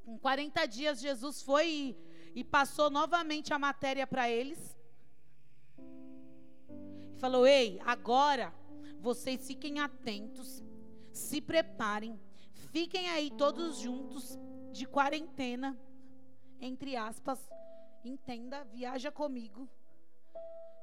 [0.04, 1.98] Com 40 dias Jesus foi e,
[2.36, 4.78] e passou novamente a matéria para eles.
[7.16, 8.54] E falou: "Ei, agora
[9.00, 10.64] vocês fiquem atentos,
[11.12, 12.20] se preparem,
[12.72, 14.38] fiquem aí todos juntos
[14.72, 15.78] de quarentena
[16.60, 17.40] entre aspas,
[18.04, 19.70] entenda, viaja comigo.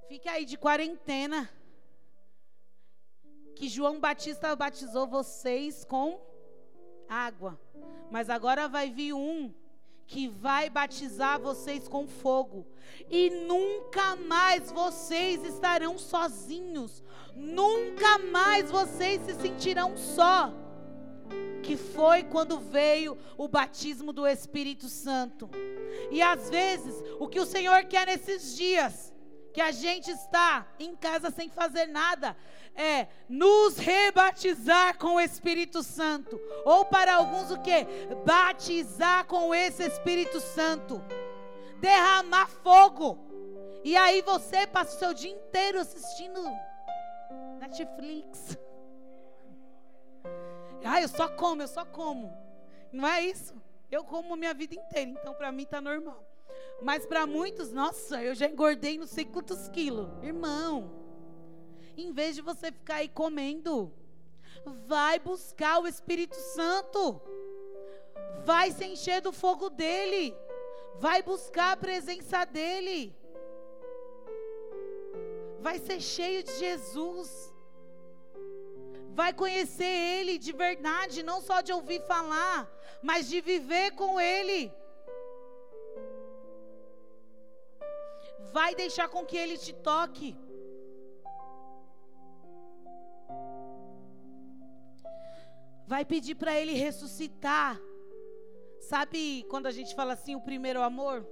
[0.08, 1.50] Fique aí de quarentena.
[3.56, 6.20] Que João Batista batizou vocês com
[7.08, 7.58] água.
[8.10, 9.52] Mas agora vai vir um
[10.06, 12.66] que vai batizar vocês com fogo.
[13.08, 17.02] E nunca mais vocês estarão sozinhos.
[17.34, 20.52] Nunca mais vocês se sentirão só
[21.62, 25.48] que foi quando veio o batismo do Espírito Santo.
[26.10, 29.12] E às vezes, o que o Senhor quer nesses dias,
[29.52, 32.36] que a gente está em casa sem fazer nada,
[32.74, 36.40] é nos rebatizar com o Espírito Santo.
[36.64, 37.86] Ou para alguns o que?
[38.26, 41.02] Batizar com esse Espírito Santo.
[41.80, 43.18] Derramar fogo.
[43.84, 46.42] E aí você passa o seu dia inteiro assistindo
[47.60, 48.58] Netflix.
[50.84, 52.32] Ah, eu só como, eu só como.
[52.92, 53.54] Não é isso?
[53.90, 56.22] Eu como a minha vida inteira, então para mim tá normal.
[56.82, 60.08] Mas para muitos, nossa, eu já engordei não sei quantos quilos.
[60.22, 60.90] Irmão,
[61.96, 63.92] em vez de você ficar aí comendo,
[64.86, 67.20] vai buscar o Espírito Santo.
[68.44, 70.36] Vai se encher do fogo dele.
[70.98, 73.16] Vai buscar a presença dele.
[75.60, 77.53] Vai ser cheio de Jesus
[79.20, 82.68] vai conhecer Ele de verdade, não só de ouvir falar,
[83.00, 84.72] mas de viver com Ele.
[88.52, 90.36] Vai deixar com que Ele te toque.
[95.86, 97.80] Vai pedir para Ele ressuscitar.
[98.80, 101.26] Sabe quando a gente fala assim, o primeiro amor?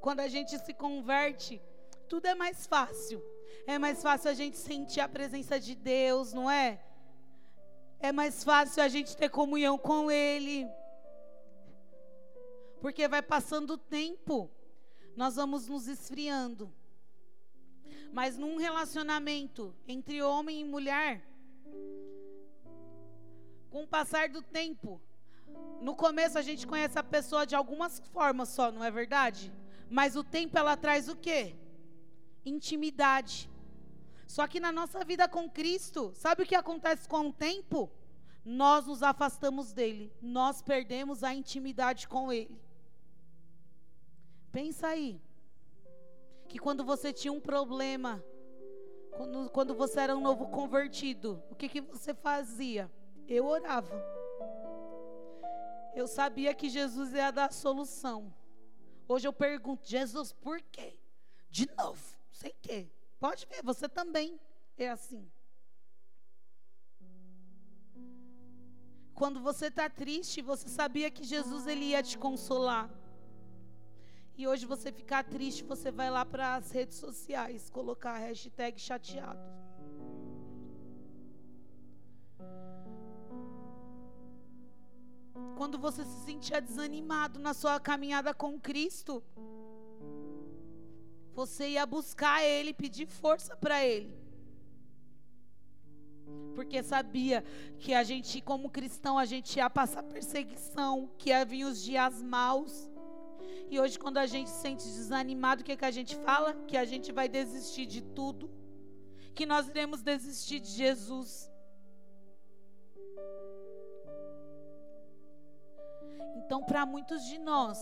[0.00, 1.60] Quando a gente se converte,
[2.08, 3.22] tudo é mais fácil.
[3.66, 6.82] É mais fácil a gente sentir a presença de Deus, não é?
[8.00, 10.66] É mais fácil a gente ter comunhão com Ele.
[12.80, 14.50] Porque vai passando o tempo,
[15.16, 16.72] nós vamos nos esfriando.
[18.12, 21.28] Mas num relacionamento entre homem e mulher,
[23.68, 25.00] com o passar do tempo,
[25.80, 29.52] No começo a gente conhece a pessoa de algumas formas só, não é verdade?
[29.88, 31.56] Mas o tempo ela traz o quê?
[32.48, 33.50] Intimidade.
[34.26, 37.90] Só que na nossa vida com Cristo, sabe o que acontece com o tempo?
[38.44, 42.60] Nós nos afastamos dele, nós perdemos a intimidade com ele.
[44.50, 45.20] Pensa aí,
[46.48, 48.24] que quando você tinha um problema,
[49.10, 52.90] quando, quando você era um novo convertido, o que, que você fazia?
[53.28, 54.02] Eu orava.
[55.94, 58.32] Eu sabia que Jesus ia dar a solução.
[59.06, 60.98] Hoje eu pergunto, Jesus, por quê?
[61.50, 62.88] De novo, sei quê.
[63.18, 64.40] Pode ver, você também
[64.76, 65.28] é assim.
[69.12, 72.88] Quando você está triste, você sabia que Jesus ele ia te consolar.
[74.36, 78.78] E hoje você ficar triste, você vai lá para as redes sociais colocar a hashtag
[78.78, 79.40] chateado.
[85.56, 89.20] Quando você se sentia desanimado na sua caminhada com Cristo,
[91.38, 94.12] você ia buscar Ele, pedir força para Ele.
[96.56, 97.44] Porque sabia
[97.78, 102.20] que a gente, como cristão, a gente ia passar perseguição, que ia vir os dias
[102.20, 102.90] maus.
[103.70, 106.54] E hoje, quando a gente se sente desanimado, o que, é que a gente fala?
[106.66, 108.50] Que a gente vai desistir de tudo.
[109.32, 111.48] Que nós iremos desistir de Jesus.
[116.34, 117.78] Então, para muitos de nós,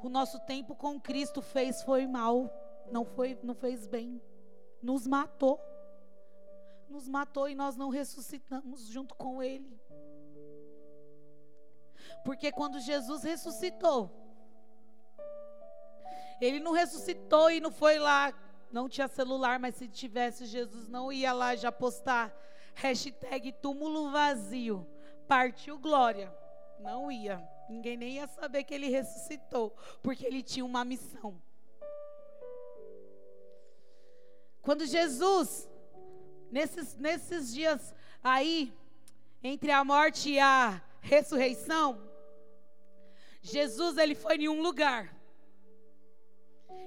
[0.00, 2.59] o nosso tempo com Cristo fez foi mal
[2.90, 4.20] não foi, não fez bem,
[4.82, 5.60] nos matou.
[6.88, 9.80] Nos matou e nós não ressuscitamos junto com ele.
[12.24, 14.10] Porque quando Jesus ressuscitou,
[16.40, 18.34] ele não ressuscitou e não foi lá,
[18.72, 22.34] não tinha celular, mas se tivesse, Jesus não ia lá já postar
[22.74, 24.86] hashtag túmulo vazio,
[25.28, 26.34] partiu glória.
[26.80, 27.46] Não ia.
[27.68, 31.40] Ninguém nem ia saber que ele ressuscitou, porque ele tinha uma missão.
[34.62, 35.68] Quando Jesus,
[36.50, 38.72] nesses, nesses dias aí,
[39.42, 42.00] entre a morte e a ressurreição,
[43.40, 45.16] Jesus ele foi em um lugar.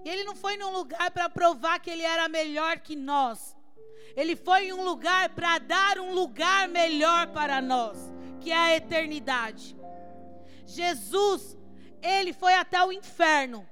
[0.05, 3.55] E ele não foi em um lugar para provar que ele era melhor que nós.
[4.15, 7.97] Ele foi em um lugar para dar um lugar melhor para nós,
[8.39, 9.75] que é a eternidade.
[10.65, 11.57] Jesus,
[12.01, 13.67] ele foi até o inferno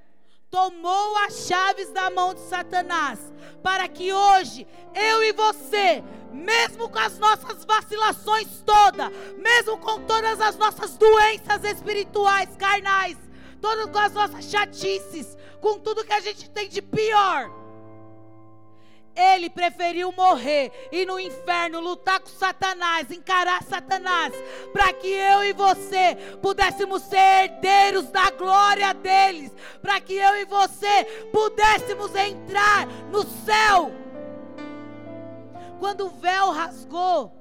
[0.51, 3.19] tomou as chaves da mão de Satanás,
[3.63, 10.41] para que hoje eu e você, mesmo com as nossas vacilações todas, mesmo com todas
[10.41, 13.17] as nossas doenças espirituais, carnais,
[13.61, 17.49] todas com as nossas chatices, com tudo que a gente tem de pior,
[19.15, 24.33] ele preferiu morrer e no inferno lutar com Satanás, encarar Satanás,
[24.71, 29.51] para que eu e você pudéssemos ser herdeiros da glória deles,
[29.81, 33.91] para que eu e você pudéssemos entrar no céu.
[35.79, 37.35] Quando o véu rasgou,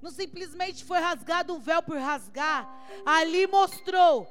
[0.00, 2.68] não simplesmente foi rasgado um véu por rasgar,
[3.06, 4.28] ali mostrou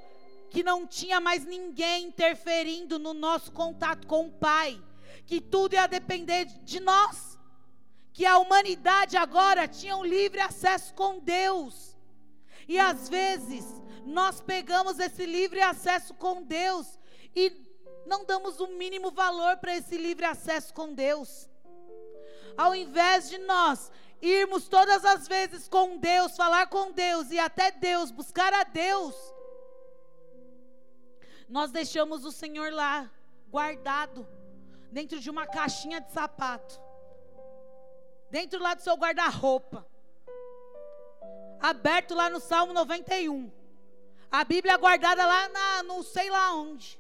[0.50, 4.82] que não tinha mais ninguém interferindo no nosso contato com o Pai
[5.26, 7.38] que tudo ia depender de nós,
[8.14, 11.96] que a humanidade agora tinha um livre acesso com Deus.
[12.68, 13.66] E às vezes
[14.06, 17.00] nós pegamos esse livre acesso com Deus
[17.36, 17.52] e
[18.06, 21.50] não damos o mínimo valor para esse livre acesso com Deus.
[22.58, 23.92] Ao invés de nós
[24.22, 29.16] irmos todas as vezes com Deus, falar com Deus e até Deus, buscar a Deus,
[31.48, 33.10] nós deixamos o Senhor lá,
[33.50, 34.28] guardado
[34.92, 36.80] dentro de uma caixinha de sapato,
[38.30, 39.88] dentro lá do seu guarda-roupa,
[41.60, 43.52] aberto lá no Salmo 91,
[44.30, 47.00] a Bíblia guardada lá na, não sei lá onde.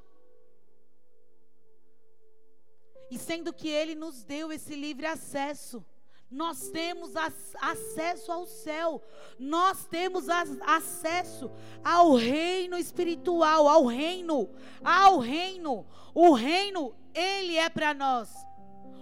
[3.10, 5.86] E sendo que Ele nos deu esse livre acesso,
[6.32, 7.12] nós temos
[7.60, 9.04] acesso ao céu,
[9.38, 11.52] nós temos acesso
[11.84, 14.50] ao reino espiritual, ao reino,
[14.82, 15.86] ao reino.
[16.14, 18.30] O reino, ele é para nós.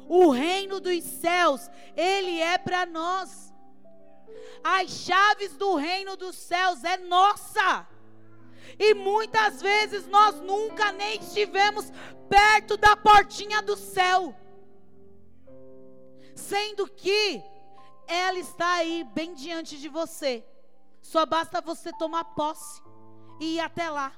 [0.08, 3.54] O reino dos céus, ele é para nós.
[4.64, 7.88] As chaves do reino dos céus é nossa.
[8.78, 11.92] E muitas vezes nós nunca nem estivemos
[12.30, 14.36] perto da portinha do céu
[16.40, 17.44] sendo que
[18.08, 20.44] ela está aí bem diante de você.
[21.02, 22.82] Só basta você tomar posse
[23.40, 24.14] e ir até lá.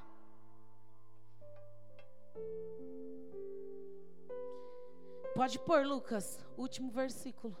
[5.34, 7.56] Pode pôr, Lucas, último versículo.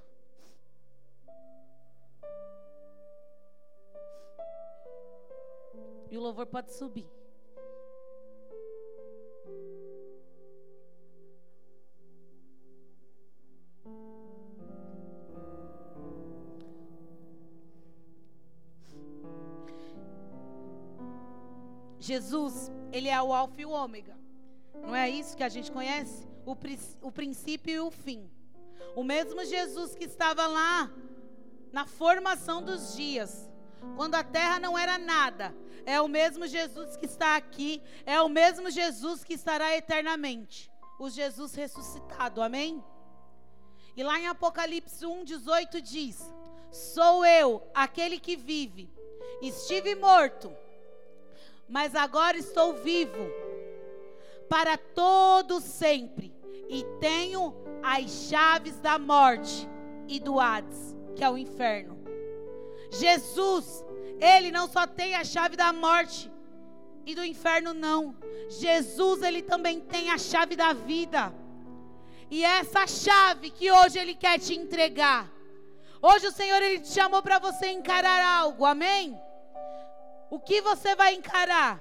[6.22, 7.10] louvor pode subir.
[21.98, 24.16] Jesus, ele é o alfa e o ômega.
[24.74, 26.31] Não é isso que a gente conhece?
[26.44, 26.56] O,
[27.06, 28.30] o princípio e o fim.
[28.94, 30.90] O mesmo Jesus que estava lá
[31.72, 33.50] na formação dos dias,
[33.96, 35.54] quando a terra não era nada,
[35.86, 40.70] é o mesmo Jesus que está aqui, é o mesmo Jesus que estará eternamente.
[40.98, 42.84] O Jesus ressuscitado, amém?
[43.96, 46.20] E lá em Apocalipse 1, 18 diz:
[46.70, 48.90] Sou eu, aquele que vive.
[49.40, 50.54] Estive morto
[51.72, 53.30] mas agora estou vivo
[54.52, 56.30] para todo sempre
[56.68, 59.66] e tenho as chaves da morte
[60.06, 61.98] e do Hades, que é o inferno.
[62.90, 63.82] Jesus,
[64.20, 66.30] ele não só tem a chave da morte
[67.06, 68.14] e do inferno não.
[68.50, 71.32] Jesus, ele também tem a chave da vida.
[72.30, 75.32] E é essa chave que hoje ele quer te entregar.
[76.02, 78.66] Hoje o Senhor ele te chamou para você encarar algo.
[78.66, 79.18] Amém?
[80.32, 81.78] o que você vai encarar?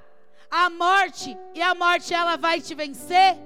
[0.52, 3.38] A morte e a morte ela vai te vencer?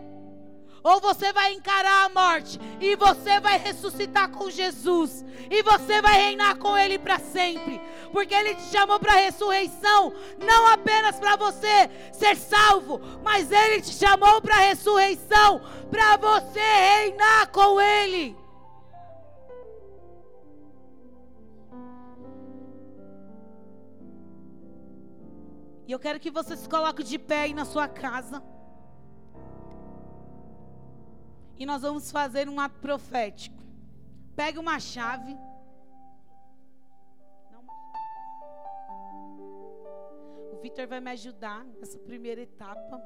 [0.84, 6.14] Ou você vai encarar a morte e você vai ressuscitar com Jesus e você vai
[6.14, 7.80] reinar com Ele para sempre,
[8.12, 13.82] porque Ele te chamou para a ressurreição, não apenas para você ser salvo, mas Ele
[13.82, 18.45] te chamou para a ressurreição, para você reinar com Ele.
[25.88, 28.42] E eu quero que você se coloque de pé aí na sua casa.
[31.58, 33.64] E nós vamos fazer um ato profético.
[34.36, 35.38] Pegue uma chave.
[40.52, 43.02] O Vitor vai me ajudar nessa primeira etapa.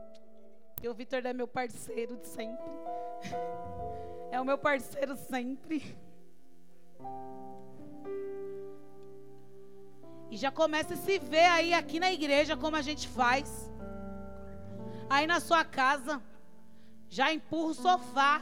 [0.81, 2.65] E o Vitor é meu parceiro de sempre.
[4.31, 5.97] É o meu parceiro sempre.
[10.31, 13.69] E já começa a se ver aí aqui na igreja como a gente faz.
[15.09, 16.21] Aí na sua casa,
[17.09, 18.41] já empurra o sofá.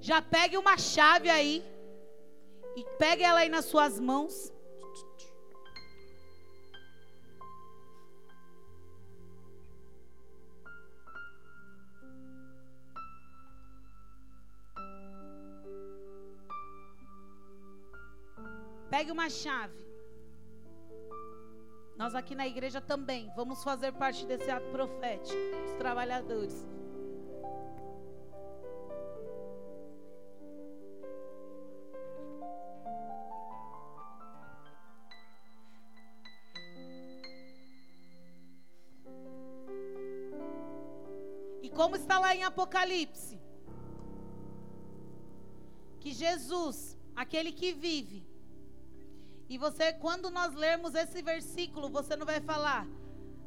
[0.00, 1.64] Já pegue uma chave aí.
[2.76, 4.52] E pegue ela aí nas suas mãos.
[18.90, 19.85] Pegue uma chave.
[21.96, 26.66] Nós aqui na igreja também vamos fazer parte desse ato profético, os trabalhadores.
[41.62, 43.40] E como está lá em Apocalipse,
[45.98, 48.35] que Jesus, aquele que vive,
[49.48, 52.86] e você, quando nós lermos esse versículo, você não vai falar,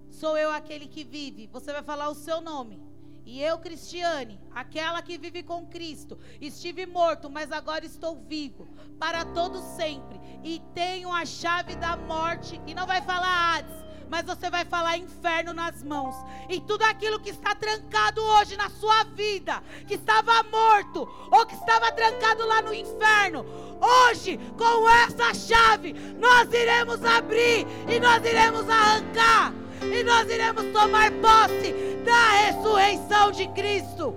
[0.09, 1.47] sou eu aquele que vive.
[1.47, 2.81] Você vai falar o seu nome.
[3.25, 9.23] E eu, Cristiane, aquela que vive com Cristo, estive morto, mas agora estou vivo, para
[9.25, 10.19] todo sempre.
[10.43, 12.59] E tenho a chave da morte.
[12.65, 13.75] E não vai falar Hades,
[14.09, 16.15] mas você vai falar inferno nas mãos.
[16.49, 21.53] E tudo aquilo que está trancado hoje na sua vida, que estava morto, ou que
[21.53, 23.45] estava trancado lá no inferno,
[23.79, 29.53] hoje, com essa chave, nós iremos abrir e nós iremos arrancar.
[29.81, 31.71] E nós iremos tomar posse
[32.03, 34.13] da ressurreição de Cristo.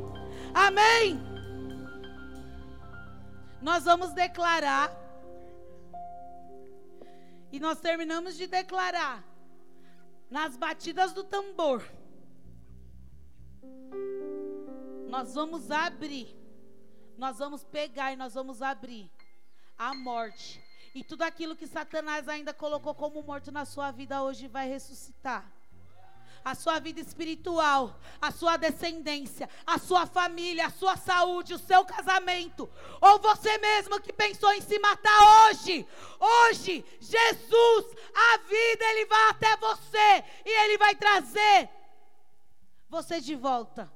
[0.53, 1.23] Amém?
[3.61, 4.91] Nós vamos declarar.
[7.53, 9.32] E nós terminamos de declarar
[10.33, 11.87] nas batidas do tambor,
[15.07, 16.35] nós vamos abrir,
[17.19, 19.11] nós vamos pegar e nós vamos abrir
[19.77, 20.59] a morte.
[20.95, 25.53] E tudo aquilo que Satanás ainda colocou como morto na sua vida hoje vai ressuscitar
[26.45, 31.85] a sua vida espiritual, a sua descendência, a sua família, a sua saúde, o seu
[31.85, 32.69] casamento,
[33.01, 35.87] ou você mesmo que pensou em se matar hoje.
[36.19, 41.71] Hoje, Jesus, a vida, Ele vai até você e Ele vai trazer
[42.89, 43.93] você de volta.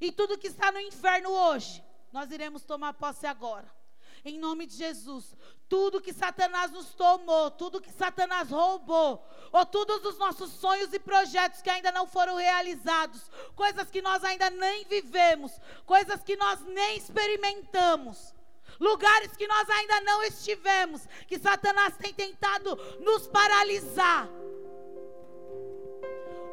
[0.00, 3.77] E tudo que está no inferno hoje, nós iremos tomar posse agora.
[4.24, 5.34] Em nome de Jesus,
[5.68, 10.98] tudo que Satanás nos tomou, tudo que Satanás roubou, ou todos os nossos sonhos e
[10.98, 15.52] projetos que ainda não foram realizados, coisas que nós ainda nem vivemos,
[15.84, 18.34] coisas que nós nem experimentamos,
[18.80, 24.28] lugares que nós ainda não estivemos, que Satanás tem tentado nos paralisar.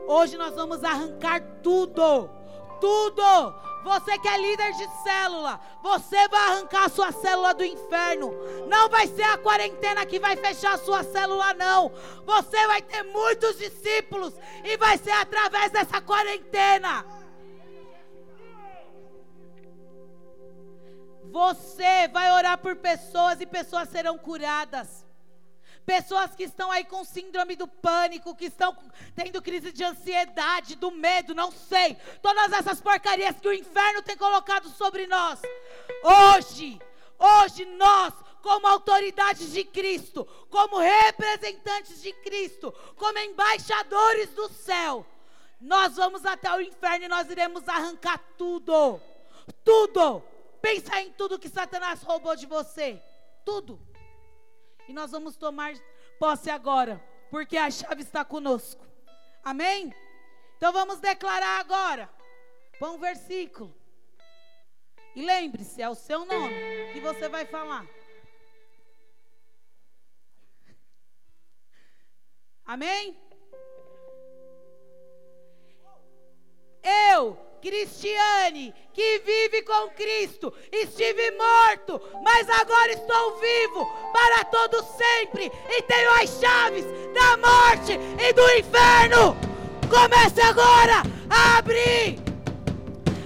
[0.08, 2.30] Hoje nós vamos arrancar tudo.
[2.80, 3.24] Tudo.
[3.86, 8.34] Você que é líder de célula, você vai arrancar a sua célula do inferno.
[8.68, 11.90] Não vai ser a quarentena que vai fechar a sua célula, não.
[12.26, 14.34] Você vai ter muitos discípulos
[14.64, 17.06] e vai ser através dessa quarentena.
[21.26, 25.05] Você vai orar por pessoas e pessoas serão curadas.
[25.86, 28.76] Pessoas que estão aí com síndrome do pânico, que estão
[29.16, 31.96] tendo crise de ansiedade, do medo, não sei.
[32.24, 35.40] Todas essas porcarias que o inferno tem colocado sobre nós.
[36.04, 36.82] Hoje,
[37.20, 45.06] hoje nós, como autoridades de Cristo, como representantes de Cristo, como embaixadores do céu,
[45.62, 49.00] nós vamos até o inferno e nós iremos arrancar tudo.
[49.64, 50.24] Tudo.
[50.62, 53.00] Pensa em tudo que Satanás roubou de você.
[53.46, 53.80] Tudo.
[54.88, 55.74] E nós vamos tomar
[56.20, 58.86] posse agora, porque a chave está conosco.
[59.44, 59.94] Amém?
[60.58, 62.10] Então vamos declarar agora.
[62.80, 63.76] Põe um versículo.
[65.16, 66.56] E lembre-se, é o seu nome
[66.94, 67.86] que você vai falar.
[72.66, 73.18] Amém?
[76.84, 85.52] Eu Cristiane, que vive com Cristo, estive morto, mas agora estou vivo para todo sempre
[85.70, 89.38] e tenho as chaves da morte e do inferno.
[89.90, 92.20] Comece agora a abrir.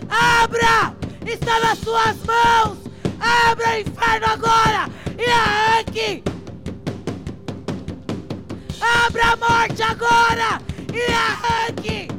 [0.10, 2.78] Abra, está nas suas mãos.
[3.20, 6.24] Abra o inferno agora e arranque.
[9.06, 10.62] Abra a morte agora
[10.94, 12.19] e arranque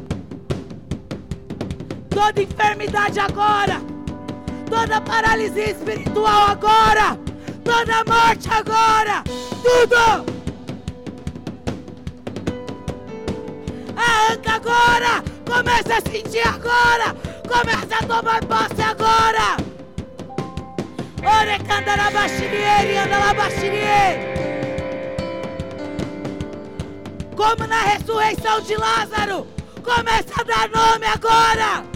[2.21, 3.81] toda enfermidade agora,
[4.69, 7.19] toda paralisia espiritual agora,
[7.65, 9.25] toda morte agora,
[9.63, 10.27] tudo.
[13.97, 17.17] Arranca agora, comece a sentir agora,
[17.49, 19.57] comece a tomar posse agora.
[21.25, 24.31] Ore candarabashirieri, andalabashirieri.
[27.35, 29.47] Como na ressurreição de Lázaro,
[29.83, 31.90] comece a dar nome agora.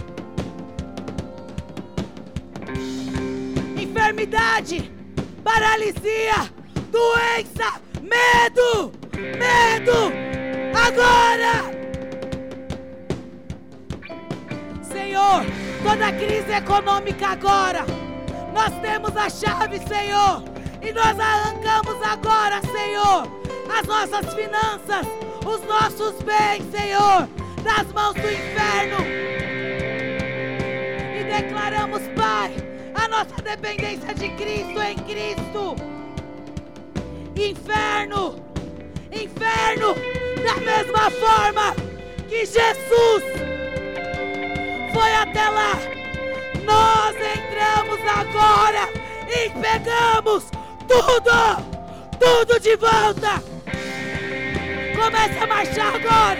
[4.05, 4.91] Enfermidade,
[5.43, 6.51] paralisia,
[6.91, 10.13] doença, medo, medo,
[10.75, 11.73] agora!
[14.83, 15.43] Senhor,
[15.81, 17.83] toda crise econômica agora,
[18.53, 20.43] nós temos a chave, Senhor,
[20.83, 23.27] e nós arrancamos agora, Senhor,
[23.75, 25.07] as nossas finanças,
[25.43, 27.27] os nossos bens, Senhor,
[27.63, 28.97] das mãos do inferno.
[31.19, 32.64] E declaramos, Pai,
[33.07, 35.75] nossa dependência de Cristo em Cristo.
[37.35, 38.35] Inferno,
[39.11, 39.95] inferno,
[40.43, 41.75] da mesma forma
[42.27, 43.23] que Jesus
[44.93, 45.73] foi até lá,
[46.63, 48.89] nós entramos agora
[49.27, 50.45] e pegamos
[50.87, 51.37] tudo,
[52.19, 53.43] tudo de volta.
[54.95, 56.39] Começa a marchar agora,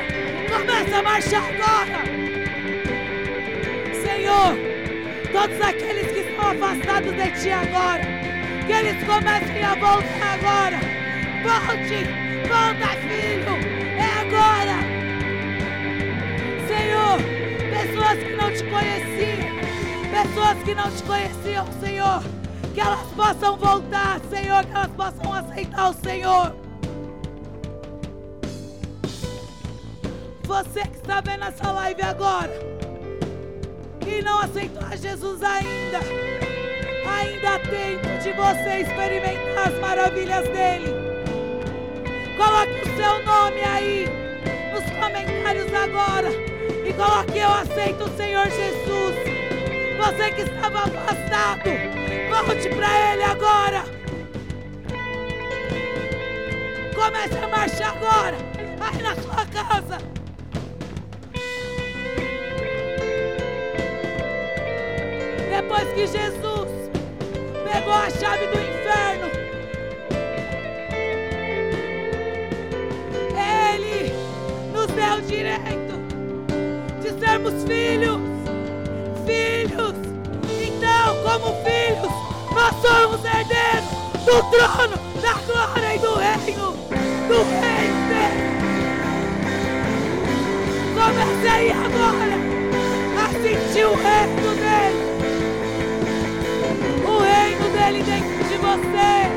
[0.49, 2.05] começa a marchar agora.
[4.01, 4.74] Senhor,
[5.35, 8.03] Todos aqueles que estão afastados de ti agora,
[8.65, 10.79] que eles comecem a voltar agora.
[11.43, 12.05] Volte,
[12.47, 13.53] volta, filho,
[13.97, 14.77] é agora.
[16.69, 17.19] Senhor,
[17.69, 19.59] pessoas que não te conheciam,
[20.09, 22.23] pessoas que não te conheciam, Senhor,
[22.73, 26.55] que elas possam voltar, Senhor, que elas possam aceitar o Senhor.
[30.45, 32.74] Você que está vendo essa live agora,
[34.07, 35.99] e não aceitou a Jesus ainda,
[37.07, 40.93] ainda há tempo de você experimentar as maravilhas dele.
[42.37, 44.07] Coloque o seu nome aí
[44.71, 46.29] nos comentários agora
[46.85, 49.15] e coloque eu aceito o Senhor Jesus.
[49.97, 51.61] Você que estava afastado,
[52.29, 53.83] volte para Ele agora.
[56.93, 58.37] Comece a marchar agora,
[58.79, 60.24] aí na sua casa.
[65.67, 66.69] Depois que Jesus
[67.63, 69.31] pegou a chave do inferno,
[73.35, 74.13] Ele
[74.71, 75.95] nos deu o direito
[77.01, 78.19] de sermos filhos.
[79.25, 79.95] Filhos.
[80.61, 82.13] Então, como filhos,
[82.53, 83.89] nós somos herdeiros
[84.23, 86.73] do trono, da glória e do reino.
[87.27, 88.45] Do reino dele.
[90.93, 92.35] Comece aí agora
[93.17, 94.54] a sentir o reino
[97.85, 99.29] dele dentro de você.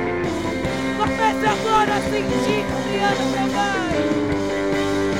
[0.96, 3.99] Comece agora a sentir criando seu pai.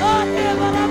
[0.01, 0.87] Oh, Deus, ela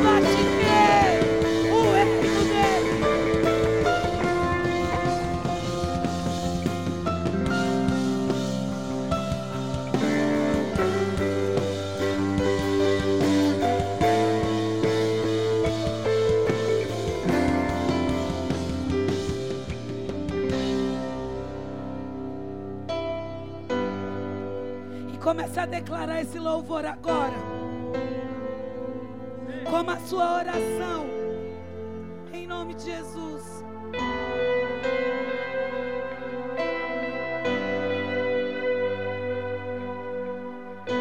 [25.58, 27.34] a declarar esse louvor agora.
[29.68, 31.06] Como a sua oração.
[32.32, 33.27] Em nome de Jesus.